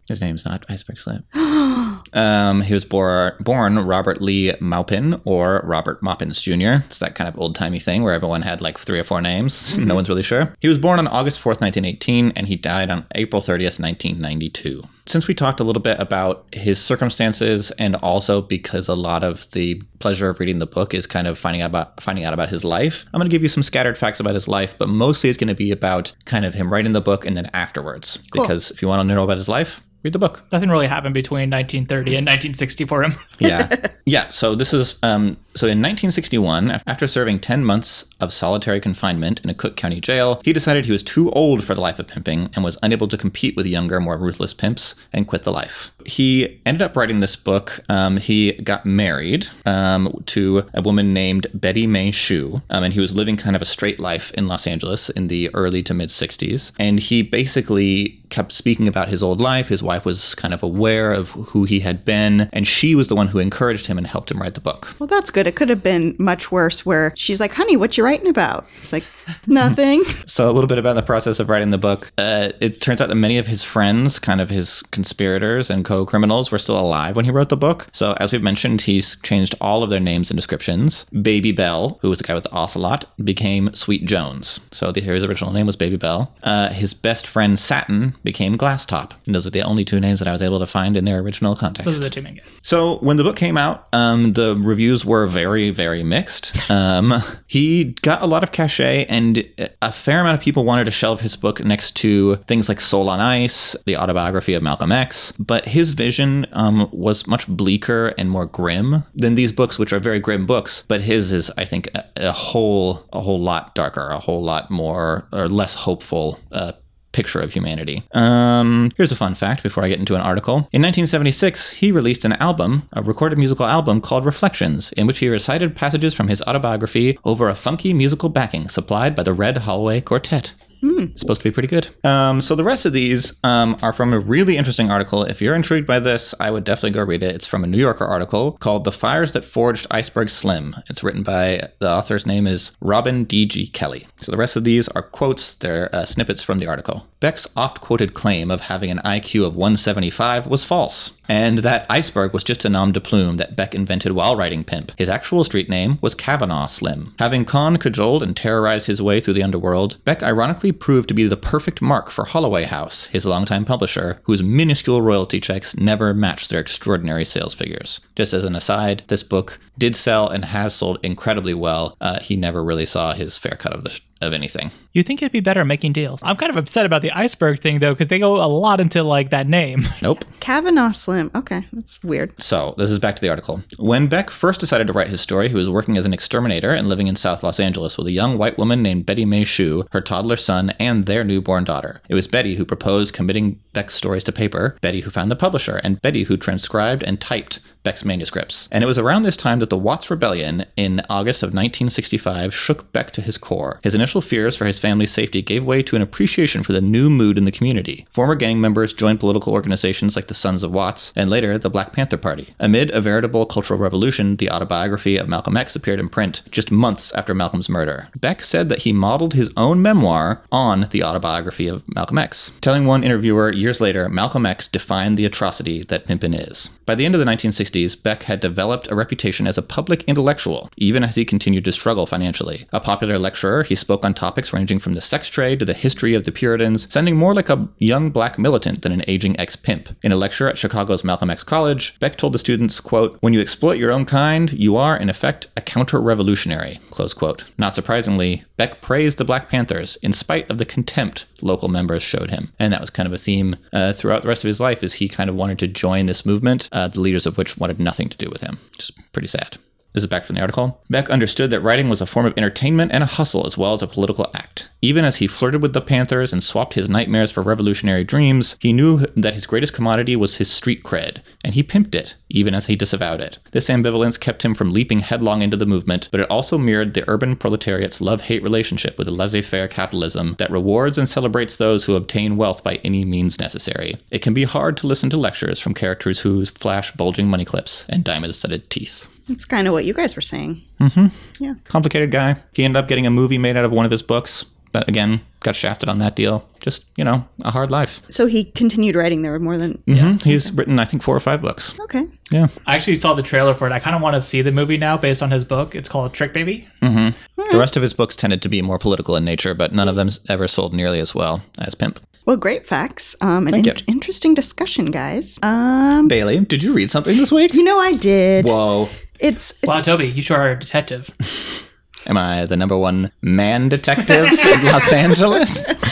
[0.09, 1.23] His name's not Iceberg Slim.
[2.13, 6.85] um, he was bor- born Robert Lee Maupin or Robert Maupins Jr.
[6.85, 9.77] It's that kind of old timey thing where everyone had like three or four names.
[9.77, 10.55] No one's really sure.
[10.59, 14.83] He was born on August 4th, 1918, and he died on April 30th, 1992.
[15.05, 19.49] Since we talked a little bit about his circumstances and also because a lot of
[19.51, 22.49] the pleasure of reading the book is kind of finding out about finding out about
[22.49, 25.29] his life, I'm going to give you some scattered facts about his life, but mostly
[25.29, 28.17] it's going to be about kind of him writing the book and then afterwards.
[28.31, 30.43] Because if you want to know about his life, read the book.
[30.51, 33.15] Nothing really happened between 1930 and 1960 for him.
[33.39, 33.87] Yeah.
[34.05, 34.29] yeah.
[34.29, 39.49] So this is um so in 1961, after serving 10 months of solitary confinement in
[39.49, 42.49] a Cook County jail, he decided he was too old for the life of pimping
[42.53, 45.91] and was unable to compete with younger, more ruthless pimps and quit the life.
[46.05, 47.79] He ended up writing this book.
[47.87, 52.99] Um, he got married um, to a woman named Betty Mae Shue, um, and he
[52.99, 56.09] was living kind of a straight life in Los Angeles in the early to mid
[56.09, 56.71] 60s.
[56.77, 59.69] And he basically kept speaking about his old life.
[59.69, 63.15] His wife was kind of aware of who he had been, and she was the
[63.15, 64.95] one who encouraged him him and helped him write the book.
[64.99, 65.42] Well, that's good.
[65.47, 68.65] It could have been much worse where she's like, honey, what you writing about?
[68.79, 69.03] It's like,
[69.47, 70.03] nothing.
[70.25, 72.11] So, a little bit about the process of writing the book.
[72.17, 76.05] Uh, it turns out that many of his friends, kind of his conspirators and co
[76.05, 77.87] criminals, were still alive when he wrote the book.
[77.91, 81.05] So, as we've mentioned, he's changed all of their names and descriptions.
[81.09, 84.61] Baby Bell, who was the guy with the ocelot, became Sweet Jones.
[84.71, 86.33] So, the, his original name was Baby Bell.
[86.41, 89.11] Uh, his best friend Satin became Glasstop.
[89.25, 91.19] And those are the only two names that I was able to find in their
[91.19, 91.85] original context.
[91.85, 92.45] Those are the two main guys.
[92.61, 96.69] So when the book came out, um, the reviews were very, very mixed.
[96.69, 99.45] Um, he got a lot of cachet, and
[99.81, 103.09] a fair amount of people wanted to shelve his book next to things like Soul
[103.09, 105.33] on Ice, the autobiography of Malcolm X.
[105.39, 109.99] But his vision um, was much bleaker and more grim than these books, which are
[109.99, 110.85] very grim books.
[110.87, 114.69] But his is, I think, a, a whole, a whole lot darker, a whole lot
[114.69, 116.39] more or less hopeful.
[116.51, 116.73] Uh,
[117.13, 118.03] picture of humanity.
[118.11, 120.67] Um, here's a fun fact before I get into an article.
[120.73, 125.29] In 1976, he released an album, a recorded musical album called Reflections, in which he
[125.29, 130.01] recited passages from his autobiography over a funky musical backing supplied by the Red Holloway
[130.01, 130.53] Quartet.
[130.83, 131.89] It's supposed to be pretty good.
[132.05, 135.23] Um, so the rest of these um, are from a really interesting article.
[135.23, 137.35] If you're intrigued by this, I would definitely go read it.
[137.35, 141.23] It's from a New Yorker article called "The Fires That Forged Iceberg Slim." It's written
[141.23, 143.45] by the author's name is Robin D.
[143.45, 143.67] G.
[143.67, 144.07] Kelley.
[144.21, 145.55] So the rest of these are quotes.
[145.55, 147.07] They're uh, snippets from the article.
[147.19, 152.43] Beck's oft-quoted claim of having an IQ of 175 was false, and that iceberg was
[152.43, 154.91] just a nom de plume that Beck invented while writing Pimp.
[154.97, 157.13] His actual street name was Kavanaugh Slim.
[157.19, 161.27] Having con cajoled and terrorized his way through the underworld, Beck ironically proved to be
[161.27, 166.49] the perfect mark for Holloway House, his longtime publisher, whose minuscule royalty checks never matched
[166.49, 167.99] their extraordinary sales figures.
[168.15, 171.95] Just as an aside, this book did sell and has sold incredibly well.
[171.99, 174.71] Uh, he never really saw his fair cut of the of anything.
[174.93, 176.21] You think it'd be better making deals?
[176.23, 179.03] I'm kind of upset about the iceberg thing though, because they go a lot into
[179.03, 179.83] like that name.
[180.01, 180.25] Nope.
[180.41, 181.31] Kavanaugh Slim.
[181.33, 182.33] Okay, that's weird.
[182.41, 183.63] So, this is back to the article.
[183.77, 186.89] When Beck first decided to write his story, he was working as an exterminator and
[186.89, 190.01] living in South Los Angeles with a young white woman named Betty Mae Shue, her
[190.01, 192.01] toddler son, and their newborn daughter.
[192.09, 195.77] It was Betty who proposed committing Beck's stories to paper, Betty who found the publisher,
[195.77, 198.69] and Betty who transcribed and typed Beck's manuscripts.
[198.71, 202.91] And it was around this time that the Watts Rebellion in August of 1965 shook
[202.93, 203.79] Beck to his core.
[203.83, 207.09] His initial fears for his family's safety gave way to an appreciation for the new
[207.09, 208.07] mood in the community.
[208.09, 211.91] Former gang members joined political organizations like the Sons of Watts and later the Black
[211.91, 212.53] Panther Party.
[212.59, 217.13] Amid a veritable cultural revolution, the autobiography of Malcolm X appeared in print just months
[217.13, 218.07] after Malcolm's murder.
[218.19, 222.85] Beck said that he modeled his own memoir on the autobiography of Malcolm X, telling
[222.85, 226.69] one interviewer years later Malcolm X defined the atrocity that Pimpin is.
[226.85, 227.72] By the end of the 1960s,
[228.03, 232.05] Beck had developed a reputation as a public intellectual, even as he continued to struggle
[232.05, 232.67] financially.
[232.71, 236.13] A popular lecturer, he spoke on topics ranging from the sex trade to the history
[236.13, 239.89] of the Puritans, sounding more like a young black militant than an aging ex-pimp.
[240.03, 243.41] In a lecture at Chicago's Malcolm X College, Beck told the students, quote, When you
[243.41, 247.43] exploit your own kind, you are, in effect, a counter-revolutionary, close quote.
[247.57, 252.29] Not surprisingly, Beck praised the Black Panthers in spite of the contempt local members showed
[252.29, 252.53] him.
[252.59, 254.95] And that was kind of a theme uh, throughout the rest of his life is
[254.95, 258.09] he kind of wanted to join this movement, uh, the leaders of which wanted nothing
[258.09, 258.59] to do with him.
[258.77, 259.57] Just pretty sad.
[259.93, 260.81] This is back from the article.
[260.89, 263.83] Beck understood that writing was a form of entertainment and a hustle as well as
[263.83, 264.69] a political act.
[264.81, 268.73] Even as he flirted with the Panthers and swapped his nightmares for revolutionary dreams, he
[268.73, 272.65] knew that his greatest commodity was his street cred, and he pimped it, even as
[272.65, 273.37] he disavowed it.
[273.51, 277.07] This ambivalence kept him from leaping headlong into the movement, but it also mirrored the
[277.07, 281.95] urban proletariat's love hate relationship with laissez faire capitalism that rewards and celebrates those who
[281.95, 283.97] obtain wealth by any means necessary.
[284.09, 287.85] It can be hard to listen to lectures from characters who flash bulging money clips
[287.87, 289.07] and diamond studded teeth.
[289.27, 290.61] That's kind of what you guys were saying.
[290.79, 291.11] Mhm.
[291.39, 291.53] Yeah.
[291.65, 292.35] Complicated guy.
[292.53, 295.21] He ended up getting a movie made out of one of his books, but again,
[295.41, 296.45] got shafted on that deal.
[296.59, 298.01] Just, you know, a hard life.
[298.09, 299.73] So he continued writing there more than.
[299.87, 301.77] hmm He's written, I think, four or five books.
[301.81, 302.05] Okay.
[302.31, 302.47] Yeah.
[302.65, 303.73] I actually saw the trailer for it.
[303.73, 305.75] I kind of want to see the movie now based on his book.
[305.75, 306.67] It's called Trick Baby.
[306.81, 309.95] The rest of his books tended to be more political in nature, but none of
[309.95, 311.99] them ever sold nearly as well as Pimp.
[312.25, 313.15] Well, great facts.
[313.21, 313.83] Um, an Thank in- you.
[313.87, 315.37] interesting discussion, guys.
[315.43, 317.53] Um, Bailey, did you read something this week?
[317.53, 318.45] you know, I did.
[318.45, 318.89] Whoa.
[319.19, 321.09] It's it's Wow, Toby, you sure are a detective.
[322.05, 325.65] Am I the number one man detective in Los Angeles?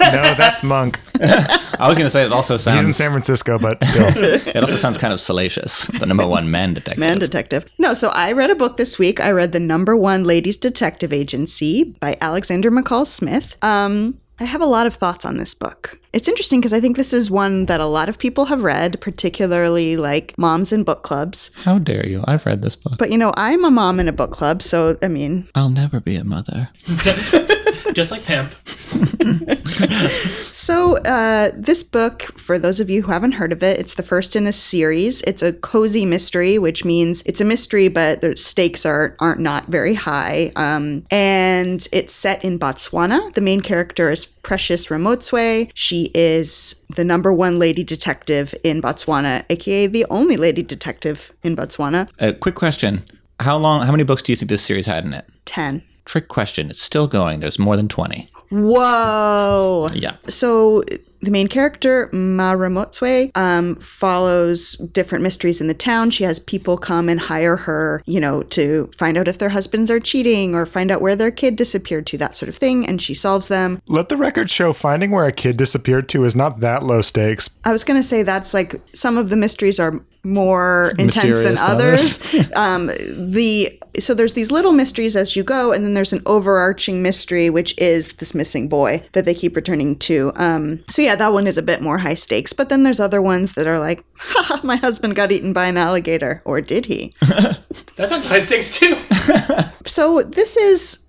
[0.00, 0.98] No, that's Monk.
[1.20, 2.78] I was going to say it also sounds.
[2.78, 4.06] He's in San Francisco, but still.
[4.16, 5.86] it also sounds kind of salacious.
[5.86, 6.98] The number one man detective.
[6.98, 7.66] Man Detective.
[7.78, 9.20] No, so I read a book this week.
[9.20, 13.56] I read The Number One Ladies Detective Agency by Alexander McCall Smith.
[13.62, 15.99] Um, I have a lot of thoughts on this book.
[16.12, 19.00] It's interesting because I think this is one that a lot of people have read,
[19.00, 21.52] particularly like moms in book clubs.
[21.62, 22.24] How dare you?
[22.26, 22.94] I've read this book.
[22.98, 26.00] But you know, I'm a mom in a book club, so I mean, I'll never
[26.00, 26.70] be a mother.
[27.92, 28.54] Just like Pimp.
[30.52, 34.02] So, uh, this book, for those of you who haven't heard of it, it's the
[34.02, 35.22] first in a series.
[35.22, 39.66] It's a cozy mystery, which means it's a mystery, but the stakes are aren't not
[39.66, 40.52] very high.
[40.56, 43.32] Um, and it's set in Botswana.
[43.34, 45.70] The main character is Precious Ramotswe.
[45.74, 51.56] She is the number one lady detective in Botswana, aka the only lady detective in
[51.56, 52.08] Botswana.
[52.18, 53.04] A quick question:
[53.38, 53.86] How long?
[53.86, 55.26] How many books do you think this series had in it?
[55.44, 55.82] Ten.
[56.10, 56.70] Trick question.
[56.70, 57.38] It's still going.
[57.38, 58.32] There's more than twenty.
[58.50, 59.88] Whoa.
[59.94, 60.16] Yeah.
[60.26, 60.82] So
[61.22, 66.10] the main character, Mma Ramotswe, um, follows different mysteries in the town.
[66.10, 69.88] She has people come and hire her, you know, to find out if their husbands
[69.88, 72.88] are cheating or find out where their kid disappeared to, that sort of thing.
[72.88, 73.80] And she solves them.
[73.86, 77.50] Let the record show finding where a kid disappeared to is not that low stakes.
[77.64, 81.54] I was going to say that's like some of the mysteries are more intense than
[81.54, 82.50] Mysterious than others.
[82.56, 87.02] um, the so there's these little mysteries as you go, and then there's an overarching
[87.02, 90.32] mystery, which is this missing boy that they keep returning to.
[90.36, 92.52] Um, so yeah, that one is a bit more high stakes.
[92.52, 95.76] But then there's other ones that are like, Haha, my husband got eaten by an
[95.76, 97.14] alligator, or did he?
[97.96, 98.98] That sounds high stakes too.
[99.86, 101.04] so this is,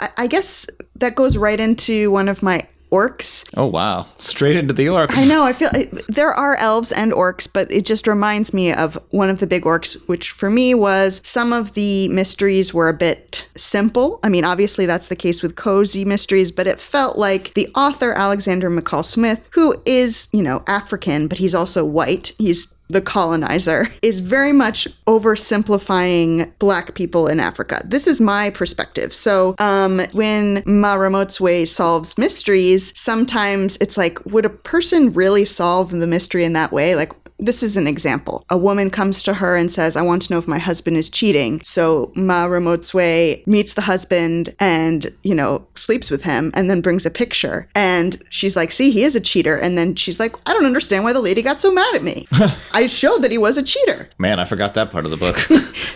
[0.00, 0.66] I, I guess
[0.96, 4.06] that goes right into one of my orcs Oh wow!
[4.18, 5.16] Straight into the orcs.
[5.16, 5.44] I know.
[5.44, 5.70] I feel
[6.08, 9.64] there are elves and orcs, but it just reminds me of one of the big
[9.64, 14.20] orcs, which for me was some of the mysteries were a bit simple.
[14.22, 18.12] I mean, obviously that's the case with cozy mysteries, but it felt like the author
[18.12, 22.32] Alexander McCall Smith, who is you know African, but he's also white.
[22.38, 27.82] He's the colonizer is very much oversimplifying black people in Africa.
[27.84, 29.14] This is my perspective.
[29.14, 35.90] So, um, when Mma Ramotswe solves mysteries, sometimes it's like, would a person really solve
[35.90, 36.94] the mystery in that way?
[36.94, 38.44] Like, this is an example.
[38.50, 41.08] A woman comes to her and says, I want to know if my husband is
[41.08, 41.60] cheating.
[41.64, 47.06] So Mma Ramotswe meets the husband and, you know, sleeps with him and then brings
[47.06, 47.68] a picture.
[47.74, 49.56] And she's like, see, he is a cheater.
[49.56, 52.26] And then she's like, I don't understand why the lady got so mad at me.
[52.72, 54.08] I showed that he was a cheater.
[54.18, 55.38] Man, I forgot that part of the book.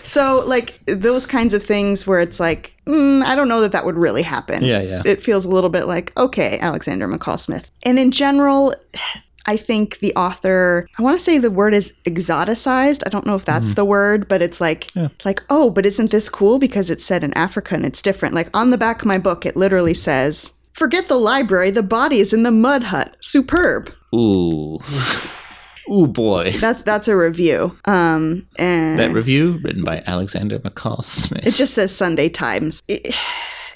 [0.03, 3.85] So, like, those kinds of things where it's like, mm, I don't know that that
[3.85, 4.63] would really happen.
[4.63, 5.01] Yeah, yeah.
[5.05, 7.71] It feels a little bit like, okay, Alexander McCall Smith.
[7.83, 8.73] And in general,
[9.45, 13.03] I think the author, I want to say the word is exoticized.
[13.05, 13.75] I don't know if that's Mm-hmm.
[13.75, 14.91] the word, but it's like,
[15.25, 18.35] like, oh, but isn't this cool because it's set in Africa and it's different.
[18.35, 22.19] Like on the back of my book, it literally says, forget the library, the body
[22.19, 23.15] is in the mud hut.
[23.21, 23.93] Superb.
[24.15, 24.79] Ooh.
[25.91, 26.51] Ooh boy.
[26.59, 27.77] That's that's a review.
[27.85, 31.45] Um, and That review written by Alexander McCall Smith.
[31.45, 32.81] it just says Sunday Times.
[32.87, 33.13] It,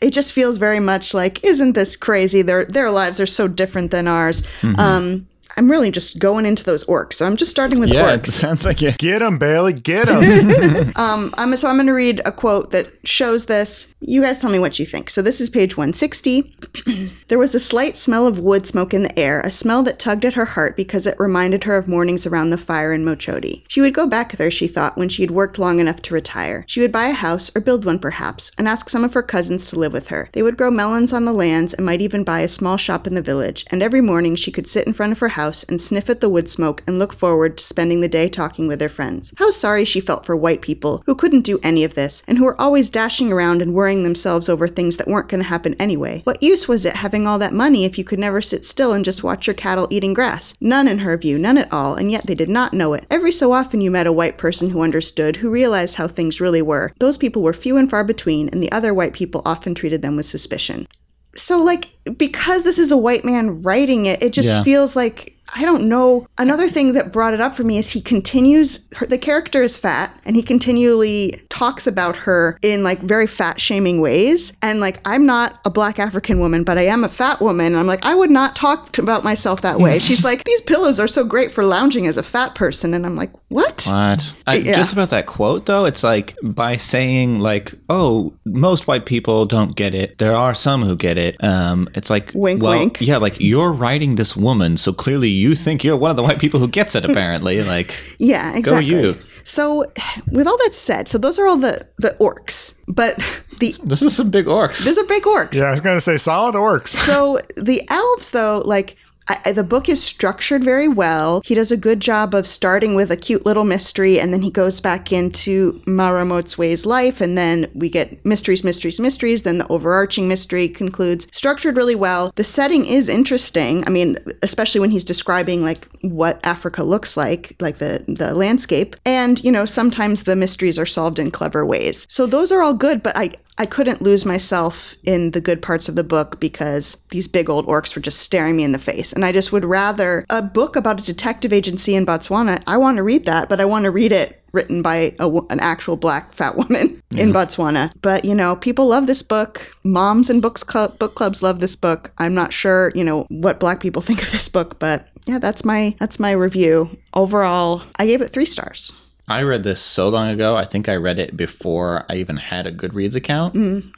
[0.02, 2.42] it just feels very much like, isn't this crazy?
[2.44, 4.42] Their their lives are so different than ours.
[4.62, 4.80] Mm-hmm.
[4.80, 7.14] Um, I'm really just going into those orcs.
[7.14, 8.28] So I'm just starting with yeah, it orcs.
[8.28, 8.98] sounds like it.
[9.00, 9.74] Get them, Bailey.
[9.74, 10.92] Get them.
[10.98, 13.94] Um, I'm, so I'm going to read a quote that shows this.
[14.00, 15.10] You guys tell me what you think.
[15.10, 16.56] So this is page 160.
[17.28, 20.26] there was a slight smell of wood smoke in the air, a smell that tugged
[20.26, 23.64] at her heart because it reminded her of mornings around the fire in Mochudi.
[23.68, 26.64] She would go back there, she thought, when she had worked long enough to retire.
[26.68, 29.70] She would buy a house, or build one perhaps, and ask some of her cousins
[29.70, 30.30] to live with her.
[30.34, 33.16] They would grow melons on the lands and might even buy a small shop in
[33.16, 36.10] the village, and every morning she could sit in front of her house and sniff
[36.10, 39.34] at the wood smoke and look forward to spending the day talking with their friends.
[39.38, 42.44] How sorry she felt for white people who couldn't do any of this and who
[42.46, 46.22] were always dashing around and worrying themselves over things that weren't going to happen anyway.
[46.26, 49.06] What use was it having all that money if you could never sit still and
[49.06, 50.54] just watch your cattle eating grass?
[50.60, 53.06] None in her view, none at all, and yet they did not know it.
[53.10, 56.62] Every so often you met a white person who understood, who realized how things really
[56.62, 56.94] were.
[57.00, 60.16] Those people were few and far between, and the other white people often treated them
[60.16, 60.88] with suspicion
[61.36, 64.64] so like because this is a white man writing it it just Yeah.
[64.64, 66.28] feels like I don't know.
[66.38, 69.78] Another thing that brought it up for me is he continues, her, the character is
[69.78, 74.54] fat and he continually talks about her in like very fat shaming ways.
[74.62, 77.68] And like, I'm not a black African woman, but I am a fat woman.
[77.68, 80.00] And I'm like, I would not talk t- about myself that way.
[80.08, 82.94] She's like, these pillows are so great for lounging as a fat person.
[82.94, 83.86] And I'm like, what?
[83.86, 84.34] What?
[84.46, 84.76] I, Yeah.
[84.76, 89.76] Just about that quote, though, it's like by saying like, "Oh, most white people don't
[89.76, 90.18] get it.
[90.18, 92.98] There are some who get it." Um, it's like, Wink, well, wink.
[93.00, 96.40] Yeah, like you're writing this woman, so clearly you think you're one of the white
[96.40, 97.06] people who gets it.
[97.06, 98.86] Apparently, like, Yeah, exactly.
[98.88, 99.18] you.
[99.44, 99.86] So,
[100.30, 102.74] with all that said, so those are all the, the orcs.
[102.88, 103.16] But
[103.60, 104.84] the this is some big orcs.
[104.84, 105.56] these are big orcs.
[105.56, 106.90] yeah, I was going to say solid orcs.
[106.90, 111.42] So the elves, though, like I, the book is structured very well.
[111.44, 114.52] He does a good job of starting with a cute little mystery, and then he
[114.52, 119.44] goes back into Mma Ramotswe's life, and then we get mysteries, mysteries, mysteries.
[119.44, 121.28] Then the overarching mystery concludes.
[121.32, 122.32] Structured really well.
[122.36, 123.84] The setting is interesting.
[123.86, 128.96] I mean, especially when he's describing like what Africa looks like, like the the landscape,
[129.06, 132.06] and you know sometimes the mysteries are solved in clever ways.
[132.10, 135.90] So those are all good, but I I couldn't lose myself in the good parts
[135.90, 139.12] of the book because these big old orcs were just staring me in the face.
[139.12, 142.62] And I just would rather a book about a detective agency in Botswana.
[142.68, 145.60] I want to read that, but I want to read it written by a, an
[145.60, 147.92] actual black fat woman in Botswana.
[148.02, 149.72] But you know, people love this book.
[149.84, 152.12] Moms and books club, book clubs love this book.
[152.18, 155.66] I'm not sure, you know, what black people think of this book, but yeah, that's
[155.66, 156.98] my that's my review.
[157.14, 158.94] Overall, I gave it 3 stars.
[159.28, 160.56] I read this so long ago.
[160.56, 163.56] I think I read it before I even had a Goodreads account.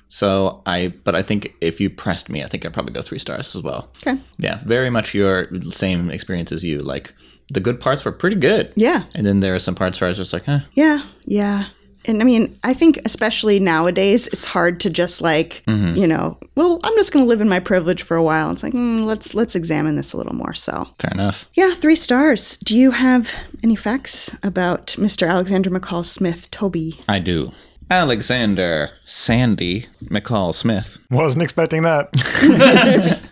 [0.07, 3.19] So I, but I think if you pressed me, I think I'd probably go three
[3.19, 3.91] stars as well.
[3.97, 4.19] Okay.
[4.37, 6.81] Yeah, very much your same experience as you.
[6.81, 7.13] Like
[7.51, 8.73] the good parts were pretty good.
[8.75, 9.03] Yeah.
[9.13, 10.61] And then there are some parts where I was just like, eh.
[10.73, 11.65] Yeah, yeah.
[12.09, 16.79] And I mean, I think especially nowadays, it's hard to just like, you know, well,
[16.83, 18.51] I'm just going to live in my privilege for a while.
[18.51, 20.53] It's like, mm, let's let's examine this a little more.
[20.55, 21.45] So, fair enough.
[21.53, 22.57] yeah, three stars.
[22.57, 23.33] Do you have
[23.63, 25.27] any facts about Mr.
[25.29, 26.99] Alexander McCall Smith, Toby?
[27.07, 27.51] I do.
[27.91, 32.11] Alexander Sandy McCall Smith Wasn't expecting that.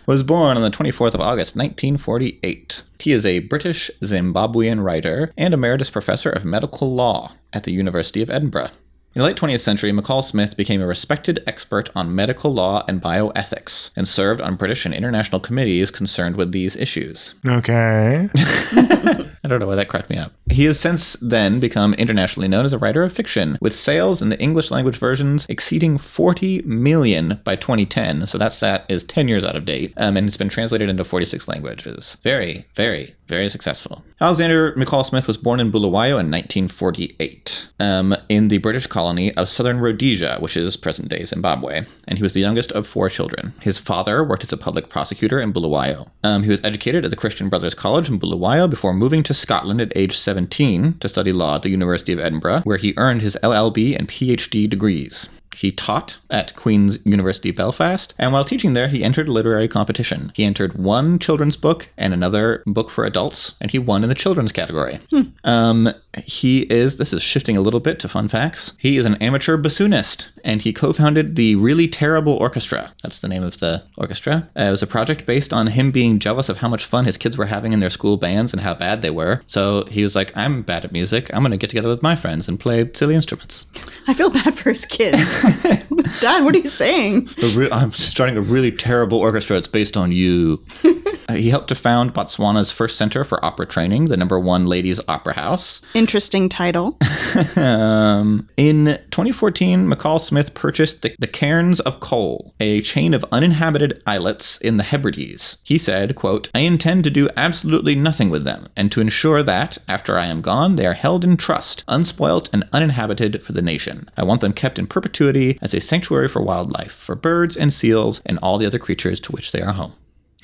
[0.06, 2.82] was born on the 24th of August, 1948.
[2.98, 8.20] He is a British Zimbabwean writer and emeritus professor of medical law at the University
[8.20, 8.70] of Edinburgh.
[9.18, 13.02] In the late 20th century, McCall Smith became a respected expert on medical law and
[13.02, 17.34] bioethics and served on British and international committees concerned with these issues.
[17.44, 18.28] Okay.
[18.36, 20.34] I don't know why that cracked me up.
[20.48, 24.28] He has since then become internationally known as a writer of fiction, with sales in
[24.28, 28.28] the English language versions exceeding 40 million by 2010.
[28.28, 31.02] So that stat is 10 years out of date, um, and it's been translated into
[31.02, 32.18] 46 languages.
[32.22, 34.04] Very, very, very successful.
[34.20, 39.48] Alexander McCall Smith was born in Bulawayo in 1948, um, in the British colony of
[39.48, 43.54] Southern Rhodesia, which is present day Zimbabwe, and he was the youngest of four children.
[43.60, 46.08] His father worked as a public prosecutor in Bulawayo.
[46.24, 49.80] Um, he was educated at the Christian Brothers College in Bulawayo before moving to Scotland
[49.80, 53.38] at age 17 to study law at the University of Edinburgh, where he earned his
[53.44, 55.28] LLB and PhD degrees.
[55.58, 60.30] He taught at Queen's University Belfast, and while teaching there, he entered a literary competition.
[60.36, 64.14] He entered one children's book and another book for adults, and he won in the
[64.14, 65.00] children's category.
[65.42, 65.92] Um,
[66.26, 68.74] he is, this is shifting a little bit to fun facts.
[68.78, 72.92] He is an amateur bassoonist, and he co founded the Really Terrible Orchestra.
[73.02, 74.48] That's the name of the orchestra.
[74.56, 77.16] Uh, it was a project based on him being jealous of how much fun his
[77.16, 79.42] kids were having in their school bands and how bad they were.
[79.46, 81.30] So he was like, I'm bad at music.
[81.32, 83.66] I'm going to get together with my friends and play silly instruments.
[84.06, 85.42] I feel bad for his kids.
[86.20, 87.28] Dad, what are you saying?
[87.54, 89.56] Re- I'm starting a really terrible orchestra.
[89.56, 90.62] It's based on you.
[91.28, 95.00] Uh, he helped to found Botswana's first center for opera training, the number one ladies'
[95.06, 95.80] opera house.
[95.94, 96.98] Interesting title.
[97.56, 104.02] Um, in 2014, McCall Smith purchased the, the Cairns of Coll, a chain of uninhabited
[104.06, 105.58] islets in the Hebrides.
[105.62, 109.78] He said, quote, I intend to do absolutely nothing with them, and to ensure that,
[109.88, 114.08] after I am gone, they are held in trust, unspoilt and uninhabited for the nation.
[114.16, 118.22] I want them kept in perpetuity as a sanctuary for wildlife, for birds and seals,
[118.24, 119.92] and all the other creatures to which they are home.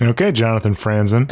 [0.00, 1.30] Okay, Jonathan Franzen.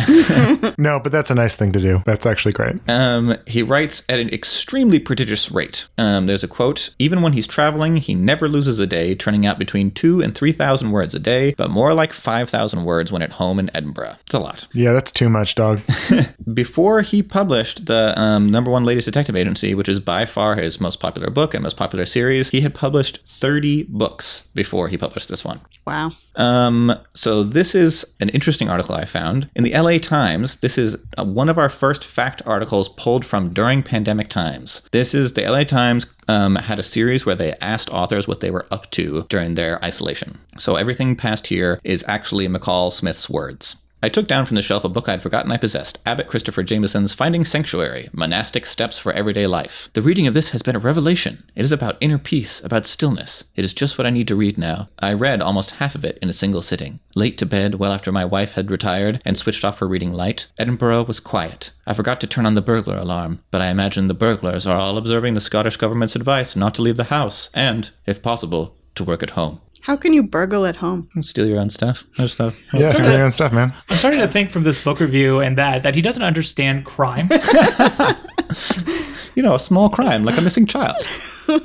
[0.78, 2.02] no, but that's a nice thing to do.
[2.06, 2.76] That's actually great.
[2.88, 5.86] Um, he writes at an extremely prodigious rate.
[5.98, 9.58] Um, there's a quote: "Even when he's traveling, he never loses a day, turning out
[9.58, 13.22] between two and three thousand words a day, but more like five thousand words when
[13.22, 14.16] at home in Edinburgh.
[14.24, 15.80] It's a lot." Yeah, that's too much, dog.
[16.54, 20.80] Before he published the um, number one ladies detective agency, which is by far his
[20.80, 25.28] most popular book and most popular series, he had published 30 books before he published
[25.28, 25.60] this one.
[25.86, 26.12] Wow.
[26.36, 30.60] Um, so this is an interesting article I found in the LA Times.
[30.60, 34.82] This is uh, one of our first fact articles pulled from during pandemic times.
[34.92, 38.50] This is the LA Times um, had a series where they asked authors what they
[38.50, 40.40] were up to during their isolation.
[40.58, 43.76] So everything past here is actually McCall Smith's words.
[44.04, 47.12] I took down from the shelf a book I'd forgotten I possessed Abbot Christopher Jamison's
[47.12, 49.90] Finding Sanctuary Monastic Steps for Everyday Life.
[49.92, 51.44] The reading of this has been a revelation.
[51.54, 53.44] It is about inner peace, about stillness.
[53.54, 54.88] It is just what I need to read now.
[54.98, 56.98] I read almost half of it in a single sitting.
[57.14, 60.48] Late to bed, well after my wife had retired and switched off her reading light,
[60.58, 61.70] Edinburgh was quiet.
[61.86, 64.98] I forgot to turn on the burglar alarm, but I imagine the burglars are all
[64.98, 69.22] observing the Scottish government's advice not to leave the house and, if possible, to work
[69.22, 69.60] at home.
[69.82, 71.08] How can you burgle at home?
[71.22, 72.04] Steal your own stuff.
[72.16, 72.62] Other stuff.
[72.72, 73.74] Yeah, steal your own stuff, man.
[73.90, 77.28] I'm starting to think from this book review and that that he doesn't understand crime.
[79.34, 81.06] you know, a small crime like a missing child.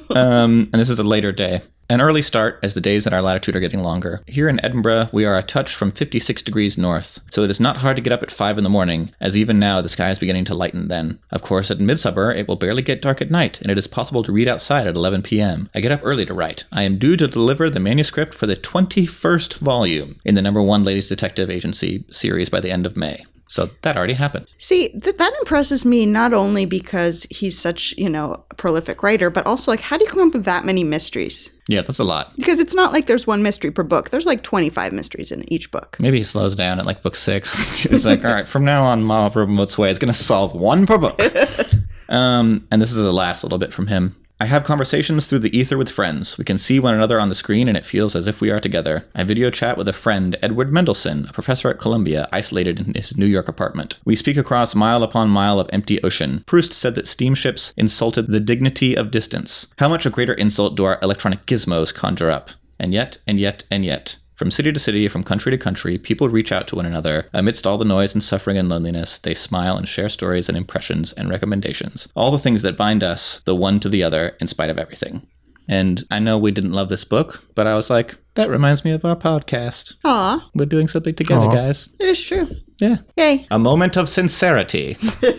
[0.09, 1.61] Um, and this is a later day.
[1.89, 4.21] An early start as the days at our latitude are getting longer.
[4.27, 7.77] Here in Edinburgh, we are a touch from 56 degrees north, so it is not
[7.77, 10.19] hard to get up at 5 in the morning, as even now the sky is
[10.19, 11.19] beginning to lighten then.
[11.31, 14.21] Of course, at midsummer, it will barely get dark at night, and it is possible
[14.23, 15.69] to read outside at 11 p.m.
[15.73, 16.65] I get up early to write.
[16.73, 20.83] I am due to deliver the manuscript for the 21st volume in the number one
[20.83, 23.23] Ladies Detective Agency series by the end of May.
[23.47, 24.47] So that already happened.
[24.57, 29.29] See, th- that impresses me not only because he's such, you know, a prolific writer,
[29.29, 31.51] but also like, how do you come up with that many mysteries?
[31.67, 32.35] Yeah, that's a lot.
[32.37, 34.09] Because it's not like there's one mystery per book.
[34.09, 35.97] There's like 25 mysteries in each book.
[35.99, 37.83] Maybe he slows down at like book six.
[37.83, 40.85] He's like, all right, from now on, Mama Promote's Way is going to solve one
[40.85, 41.19] per book.
[42.09, 44.15] um, and this is the last little bit from him.
[44.39, 46.38] I have conversations through the ether with friends.
[46.38, 48.59] We can see one another on the screen and it feels as if we are
[48.59, 49.07] together.
[49.15, 53.17] I video chat with a friend, Edward Mendelson, a professor at Columbia, isolated in his
[53.17, 53.97] New York apartment.
[54.05, 56.43] We speak across mile upon mile of empty ocean.
[56.45, 59.73] Proust said that steamships insulted the dignity of distance.
[59.79, 62.51] How much a greater insult do our electronic gizmos conjure up?
[62.79, 64.17] And yet, and yet, and yet.
[64.38, 67.27] From city to city, from country to country, people reach out to one another.
[67.33, 71.11] Amidst all the noise and suffering and loneliness, they smile and share stories and impressions
[71.11, 72.07] and recommendations.
[72.15, 75.25] All the things that bind us, the one to the other, in spite of everything.
[75.67, 78.91] And I know we didn't love this book, but I was like, that reminds me
[78.91, 79.95] of our podcast.
[80.05, 81.51] Aw, We're doing something together, Aw.
[81.55, 81.89] guys.
[81.99, 82.47] it is true.
[82.79, 82.97] Yeah.
[83.17, 83.47] Yay.
[83.49, 84.97] A moment of sincerity.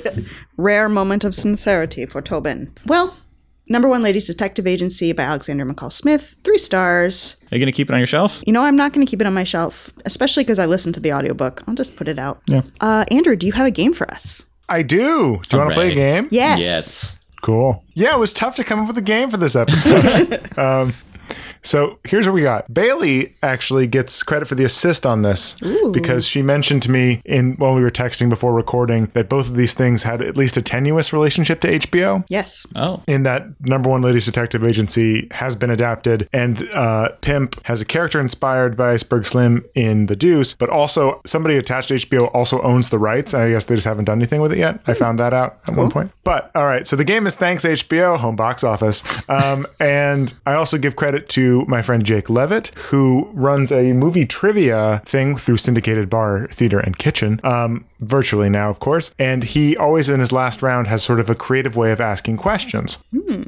[0.57, 2.75] Rare moment of sincerity for Tobin.
[2.85, 3.17] Well,
[3.71, 7.37] Number One Ladies Detective Agency by Alexander McCall Smith, three stars.
[7.53, 8.43] Are you going to keep it on your shelf?
[8.47, 10.95] You know, I'm not going to keep it on my shelf, especially because I listened
[10.95, 11.63] to the audiobook.
[11.67, 12.41] I'll just put it out.
[12.47, 12.63] Yeah.
[12.81, 14.45] Uh, Andrew, do you have a game for us?
[14.69, 15.41] I do.
[15.49, 16.29] Do you want to play a game?
[16.31, 16.61] Yes.
[16.61, 17.21] Yes.
[17.43, 17.85] Cool.
[17.95, 20.59] Yeah, it was tough to come up with a game for this episode.
[20.59, 20.93] um,
[21.63, 22.73] so here's what we got.
[22.73, 25.57] Bailey actually gets credit for the assist on this
[25.93, 29.57] because she mentioned to me in when we were texting before recording that both of
[29.57, 32.25] these things had at least a tenuous relationship to HBO.
[32.29, 32.67] Yes.
[32.77, 33.03] Oh.
[33.07, 37.85] In that number one ladies detective agency has been adapted, and uh, Pimp has a
[37.85, 42.61] character inspired by Iceberg Slim in The Deuce, but also somebody attached to HBO also
[42.63, 43.35] owns the rights.
[43.35, 44.81] And I guess they just haven't done anything with it yet.
[44.87, 46.13] I found that out at one point.
[46.25, 50.55] But all right, so the game is thanks HBO, home box office, um, and I
[50.55, 55.57] also give credit to my friend Jake Levitt, who runs a movie trivia thing through
[55.57, 57.41] syndicated bar, theater, and kitchen.
[57.45, 59.15] Um, virtually now, of course.
[59.19, 62.37] And he always in his last round has sort of a creative way of asking
[62.37, 63.03] questions,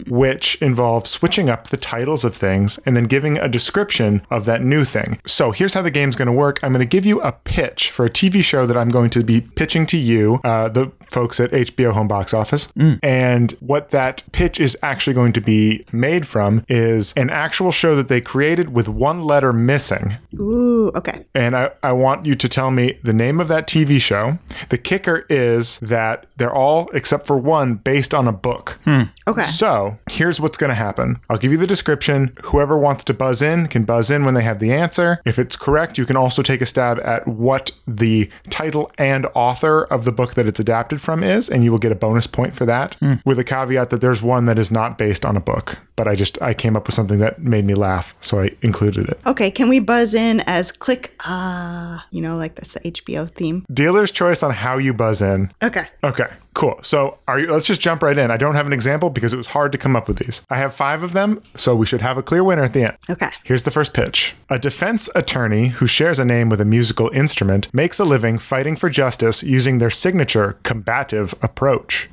[0.09, 4.63] which involves switching up the titles of things and then giving a description of that
[4.63, 5.21] new thing.
[5.27, 6.59] So here's how the game's going to work.
[6.63, 9.25] I'm going to give you a pitch for a TV show that I'm going to
[9.25, 12.67] be pitching to you, uh, the folks at HBO Home Box Office.
[12.73, 12.99] Mm.
[13.03, 17.97] And what that pitch is actually going to be made from is an actual show
[17.97, 21.25] that they created with one letter missing Ooh, okay.
[21.35, 24.39] and I, I want you to tell me the name of that TV show.
[24.69, 28.79] The kicker is that they're all, except for one, based on a book.
[28.85, 29.03] Hmm.
[29.27, 29.47] Okay.
[29.47, 32.37] So here's what's going to happen I'll give you the description.
[32.45, 35.21] Whoever wants to buzz in can buzz in when they have the answer.
[35.25, 39.85] If it's correct, you can also take a stab at what the title and author
[39.85, 42.55] of the book that it's adapted from is, and you will get a bonus point
[42.55, 45.79] for that, with a caveat that there's one that is not based on a book.
[45.97, 49.09] But I just, I came up with something that made me laugh, so I included
[49.09, 49.21] it.
[49.27, 53.67] Okay, can we buzz in as click ah, you know, like that's the HBO theme?
[53.73, 55.51] Dealer's choice on how you buzz in.
[55.63, 55.85] Okay.
[56.03, 56.79] Okay, cool.
[56.83, 58.31] So are you let's just jump right in.
[58.31, 60.43] I don't have an example because it was hard to come up with these.
[60.51, 62.97] I have 5 of them, so we should have a clear winner at the end.
[63.09, 63.31] Okay.
[63.45, 64.35] Here's the first pitch.
[64.49, 68.77] A defense attorney who shares a name with a musical instrument makes a living fighting
[68.77, 72.09] for justice using their signature combative approach.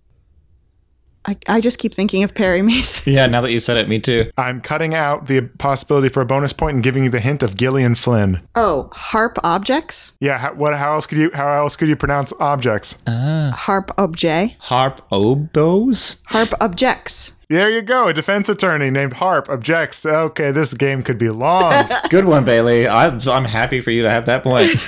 [1.28, 3.14] I, I just keep thinking of Perry Mason.
[3.18, 4.32] Yeah, now that you said it, me too.
[4.38, 7.56] I'm cutting out the possibility for a bonus point and giving you the hint of
[7.56, 8.42] Gillian Flynn.
[8.56, 10.14] Oh, harp objects?
[10.20, 13.02] Yeah, how, what how else could you how else could you pronounce objects?
[13.08, 13.52] Ah.
[13.56, 14.56] Harp objet?
[14.60, 16.18] Harp oboes?
[16.28, 17.34] Harp objects.
[17.50, 18.08] There you go.
[18.10, 20.06] A defense attorney named Harp objects.
[20.06, 21.74] Okay, this game could be long.
[22.10, 22.88] Good one, Bailey.
[22.88, 24.72] I'm, I'm happy for you to have that point.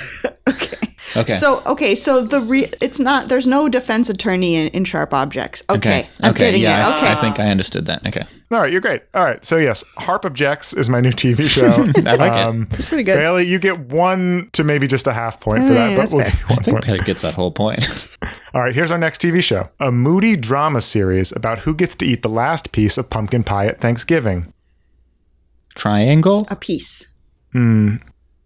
[0.48, 0.76] Okay.
[1.16, 1.32] Okay.
[1.32, 5.62] So okay, so the re- it's not there's no defense attorney in, in sharp objects.
[5.68, 6.46] Okay, I'm okay.
[6.46, 6.92] getting yeah, it.
[6.92, 8.06] I- Okay, I, think I understood that.
[8.06, 8.24] Okay.
[8.52, 9.02] All right, you're great.
[9.14, 11.70] All right, so yes, Harp Objects is my new TV show.
[12.08, 12.70] I like um, it.
[12.70, 13.14] that's pretty good.
[13.14, 16.24] Bailey, you get one to maybe just a half point for that, but that's we'll
[16.24, 16.30] fair.
[16.32, 16.86] give you one I think point.
[16.86, 18.08] Bailey gets that whole point.
[18.54, 22.04] All right, here's our next TV show a moody drama series about who gets to
[22.04, 24.52] eat the last piece of pumpkin pie at Thanksgiving.
[25.76, 26.46] Triangle?
[26.50, 27.06] A piece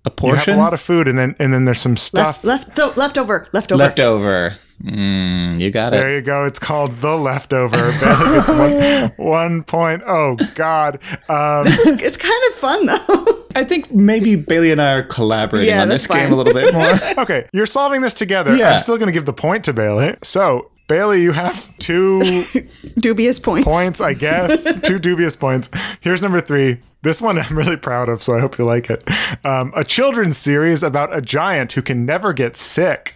[0.07, 2.45] A You have a lot of food, and then and then there's some stuff.
[2.45, 3.79] left left leftover leftover.
[3.79, 4.57] Leftover.
[4.83, 5.97] Mm, you got it.
[5.99, 6.45] There you go.
[6.45, 7.77] It's called The Leftover.
[8.01, 10.03] Bailey gets one, one point.
[10.05, 10.97] Oh, God.
[11.29, 13.45] Um, It's, it's kind of fun though.
[13.55, 16.53] I think maybe Bailey and I are collaborating Yeah, on this that's game a little
[16.53, 16.91] bit more.
[17.25, 18.57] okay, you're solving this together.
[18.57, 18.73] Yeah.
[18.73, 20.17] I'm still going to give the point to Bailey.
[20.25, 22.45] So, Bailey, you have two
[22.99, 23.67] Dubious points.
[23.67, 24.65] points, I guess.
[24.83, 25.71] Two dubious points.
[26.01, 26.81] Here's number three.
[27.05, 29.05] This one I'm really proud of, so I hope you like it.
[29.45, 33.15] Um, a children's series about a giant who can never get sick.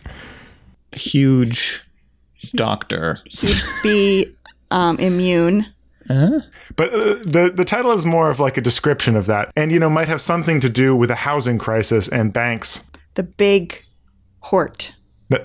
[0.93, 1.83] Huge
[2.55, 3.21] doctor.
[3.25, 4.37] He'd be
[4.71, 5.67] um, immune.
[6.77, 9.79] But uh, the the title is more of like a description of that, and you
[9.79, 12.89] know might have something to do with a housing crisis and banks.
[13.15, 13.85] The big
[14.41, 14.95] hort.
[15.31, 15.43] That-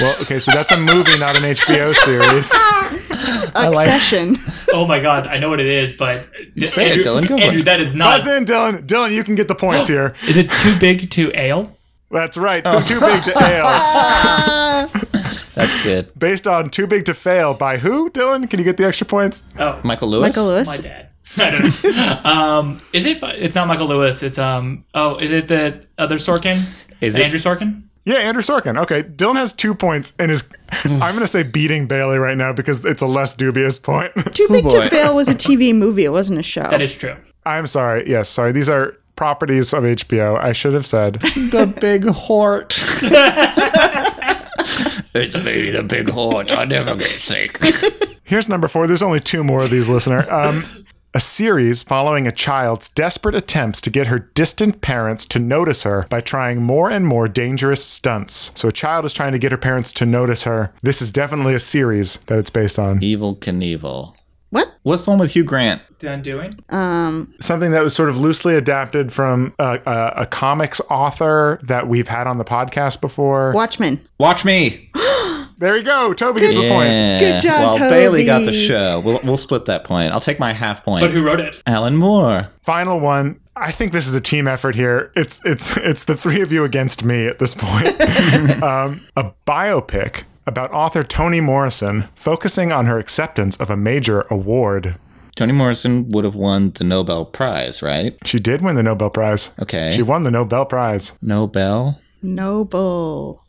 [0.00, 2.52] well, okay, so that's a movie, not an HBO series.
[3.54, 4.36] Accession.
[4.72, 7.62] Oh my god, I know what it is, but you say it, Dylan, go Andrew,
[7.62, 8.06] that is not.
[8.18, 8.86] Buzz in, Dylan.
[8.86, 10.14] Dylan, you can get the points here.
[10.28, 11.76] Is it too big to ale?
[12.10, 12.62] That's right.
[12.86, 14.88] Too big to ale.
[15.54, 16.18] That's good.
[16.18, 18.48] Based on Too Big to Fail by who, Dylan?
[18.48, 19.42] Can you get the extra points?
[19.58, 20.28] Oh, Michael Lewis.
[20.36, 20.66] Michael Lewis.
[20.68, 21.10] my dad.
[21.38, 22.20] I don't know.
[22.24, 23.22] um, is it?
[23.22, 24.22] It's not Michael Lewis.
[24.22, 24.84] It's um.
[24.94, 26.64] Oh, is it the other Sorkin?
[27.00, 27.82] Is it- Andrew Sorkin?
[28.04, 28.76] Yeah, Andrew Sorkin.
[28.82, 30.48] Okay, Dylan has two points and is,
[30.84, 34.12] I'm going to say beating Bailey right now because it's a less dubious point.
[34.34, 34.70] Too Big boy.
[34.70, 36.04] to Fail was a TV movie.
[36.04, 36.62] It wasn't a show.
[36.68, 37.14] That is true.
[37.46, 38.08] I'm sorry.
[38.10, 38.50] Yes, sorry.
[38.52, 40.36] These are properties of HBO.
[40.38, 41.14] I should have said.
[41.20, 42.76] The big hort.
[45.14, 46.50] it's me, the big hort.
[46.50, 47.60] I never get sick.
[48.24, 48.86] Here's number four.
[48.86, 50.28] There's only two more of these, listener.
[50.32, 50.64] Um,
[51.14, 56.06] a series following a child's desperate attempts to get her distant parents to notice her
[56.08, 58.50] by trying more and more dangerous stunts.
[58.54, 60.72] So a child is trying to get her parents to notice her.
[60.82, 63.00] This is definitely a series that it's based on.
[63.00, 64.14] Evel Knievel.
[64.50, 64.68] what?
[64.84, 65.82] What's the one with Hugh Grant?
[65.98, 66.54] Done doing?
[66.70, 71.88] Um, Something that was sort of loosely adapted from a, a, a comics author that
[71.88, 73.52] we've had on the podcast before.
[73.52, 74.00] Watchmen.
[74.18, 74.90] Watch me.
[75.58, 76.12] There you go.
[76.12, 76.88] Toby gets the point.
[76.88, 79.00] Good job, Well, Bailey got the show.
[79.00, 80.12] We'll, we'll split that point.
[80.12, 81.02] I'll take my half point.
[81.02, 81.62] But who wrote it?
[81.66, 82.48] Alan Moore.
[82.62, 83.38] Final one.
[83.54, 85.12] I think this is a team effort here.
[85.14, 88.00] It's it's it's the three of you against me at this point.
[88.62, 94.96] um, a biopic about author Toni Morrison focusing on her acceptance of a major award.
[95.36, 98.16] Toni Morrison would have won the Nobel Prize, right?
[98.24, 99.52] She did win the Nobel Prize.
[99.60, 99.90] Okay.
[99.94, 101.16] She won the Nobel Prize.
[101.22, 102.00] Nobel?
[102.22, 103.42] Noble.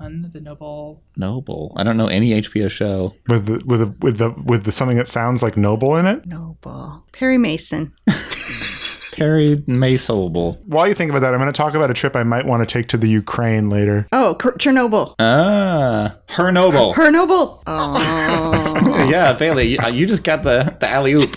[0.00, 1.02] On the Noble.
[1.18, 1.74] Noble.
[1.76, 3.14] I don't know any HBO show.
[3.28, 6.24] With the with the with the with the something that sounds like noble in it.
[6.26, 7.04] Noble.
[7.12, 7.92] Perry Mason.
[9.12, 10.58] Perry Masobel.
[10.64, 12.66] While you think about that, I'm going to talk about a trip I might want
[12.66, 14.06] to take to the Ukraine later.
[14.12, 15.14] Oh, Ker- Chernobyl.
[15.18, 16.94] Ah, her Noble.
[16.94, 17.62] Her Noble.
[17.72, 19.08] Oh.
[19.10, 21.36] yeah, Bailey, you, uh, you just got the, the alley oop.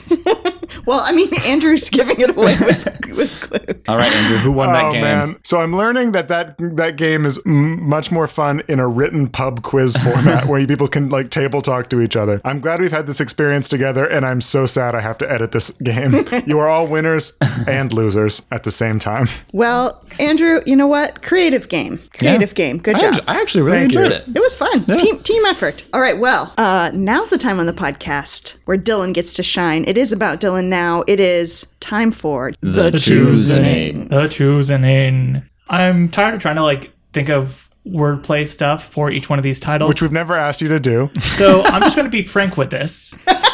[0.86, 3.60] Well, I mean, Andrew's giving it away with, with clue.
[3.88, 5.02] All right, Andrew, who won that game?
[5.04, 5.40] oh man!
[5.44, 9.28] So I'm learning that that that game is m- much more fun in a written
[9.28, 12.40] pub quiz format where people can like table talk to each other.
[12.46, 15.52] I'm glad we've had this experience together, and I'm so sad I have to edit
[15.52, 16.26] this game.
[16.46, 17.34] you are all winners
[17.68, 19.28] and losers at the same time.
[19.52, 21.22] Well, Andrew, you know what?
[21.22, 22.02] Creative game.
[22.18, 22.56] Creative Yeah.
[22.56, 22.78] game.
[22.78, 23.14] Good I, job.
[23.16, 24.18] act- I actually really Thank enjoyed you.
[24.18, 24.38] it.
[24.38, 24.86] It was fun.
[24.98, 25.84] Team team effort.
[25.94, 29.84] All right, well, uh, now's the time on the podcast where Dylan gets to shine.
[29.88, 31.03] It is about Dylan now.
[31.07, 34.07] It is time for The Choosing.
[34.07, 35.43] The choosing.
[35.69, 39.59] I'm tired of trying to like think of wordplay stuff for each one of these
[39.59, 39.89] titles.
[39.89, 41.11] Which we've never asked you to do.
[41.21, 43.15] so I'm just going to be frank with this.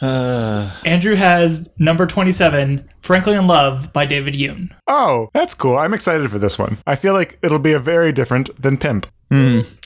[0.00, 4.70] Uh, Andrew has number 27, Frankly in Love by David Yoon.
[4.86, 5.76] Oh, that's cool.
[5.76, 6.78] I'm excited for this one.
[6.86, 9.06] I feel like it'll be a very different than Pimp.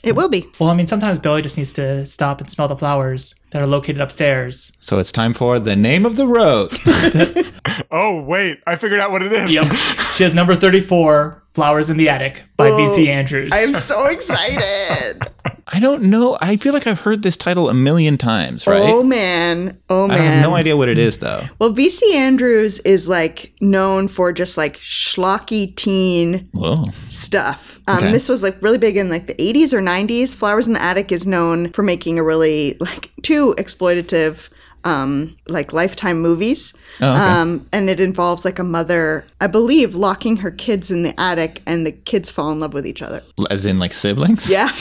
[0.03, 0.47] It will be.
[0.61, 3.67] Well, I mean, sometimes Billy just needs to stop and smell the flowers that are
[3.67, 4.73] located upstairs.
[4.79, 6.79] so it's time for the name of the rose.
[7.91, 9.51] Oh wait, I figured out what it is.
[9.51, 9.67] Yep.
[10.15, 13.51] she has number 34, Flowers in the Attic by VC Andrews.
[13.55, 15.23] I am so excited.
[15.71, 16.39] I don't know.
[16.41, 18.81] I feel like I've heard this title a million times, right?
[18.83, 19.79] Oh man.
[19.91, 20.19] Oh man.
[20.19, 21.45] I have no idea what it is though.
[21.59, 26.87] Well, VC Andrews is like known for just like schlocky teen Whoa.
[27.09, 27.81] stuff.
[27.87, 28.13] Um, Okay.
[28.13, 30.35] This was like really big in like the 80s or 90s.
[30.35, 34.49] Flowers in the Attic is known for making a really like too exploitative
[34.89, 37.21] um like lifetime movies Oh, okay.
[37.21, 41.63] um and it involves like a mother i believe locking her kids in the attic
[41.67, 44.51] and the kids fall in love with each other As in like siblings?
[44.51, 44.71] yeah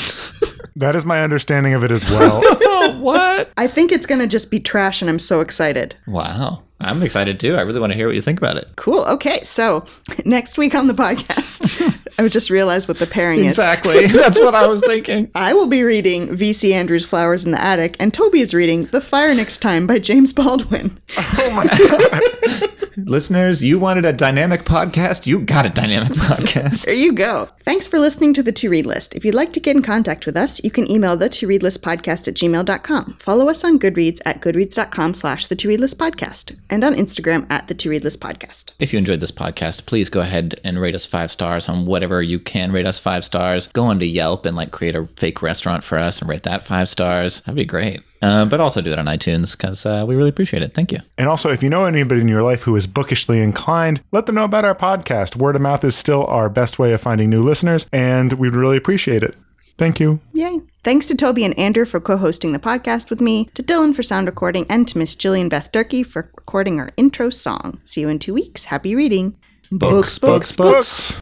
[0.77, 2.39] That is my understanding of it as well.
[2.43, 3.49] Oh, what?
[3.57, 6.63] i think it's gonna just be trash and i'm so excited Wow.
[6.79, 7.55] I'm excited too.
[7.55, 8.67] I really want to hear what you think about it.
[8.75, 9.85] cool okay so
[10.25, 11.61] next week on the podcast
[12.19, 14.05] i just realized what the pairing is Exactly.
[14.21, 15.29] That's what I was thinking.
[15.35, 16.73] I will be reading V.C.
[16.73, 20.33] Andrews' Flowers in the Attic, and Toby is reading The Fire Next Time by James
[20.33, 20.99] Baldwin.
[21.17, 22.71] Oh my God.
[23.07, 25.27] Listeners, you wanted a dynamic podcast?
[25.27, 26.85] You got a dynamic podcast.
[26.85, 27.49] There you go.
[27.63, 29.15] Thanks for listening to the To Read List.
[29.15, 31.61] If you'd like to get in contact with us, you can email the To Read
[31.63, 33.17] List podcast at gmail.com.
[33.19, 37.49] Follow us on Goodreads at goodreads.com slash the To Read List podcast, and on Instagram
[37.49, 38.73] at the To Read List podcast.
[38.79, 42.21] If you enjoyed this podcast, please go ahead and rate us five stars on whatever
[42.21, 43.67] you can rate us five stars.
[43.67, 46.89] Go onto Yelp and like create a fake restaurant for us and rate that five
[46.89, 47.41] stars.
[47.41, 48.01] That'd be great.
[48.21, 50.73] Uh, but also do that on iTunes because uh, we really appreciate it.
[50.73, 50.99] Thank you.
[51.17, 54.35] And also, if you know anybody in your life who is bookishly inclined, let them
[54.35, 55.35] know about our podcast.
[55.35, 58.77] Word of mouth is still our best way of finding new listeners, and we'd really
[58.77, 59.35] appreciate it.
[59.77, 60.19] Thank you.
[60.33, 60.61] Yay.
[60.83, 64.03] Thanks to Toby and Andrew for co hosting the podcast with me, to Dylan for
[64.03, 67.79] sound recording, and to Miss Jillian Beth Durkee for recording our intro song.
[67.83, 68.65] See you in two weeks.
[68.65, 69.35] Happy reading.
[69.69, 71.15] Books, books, Books.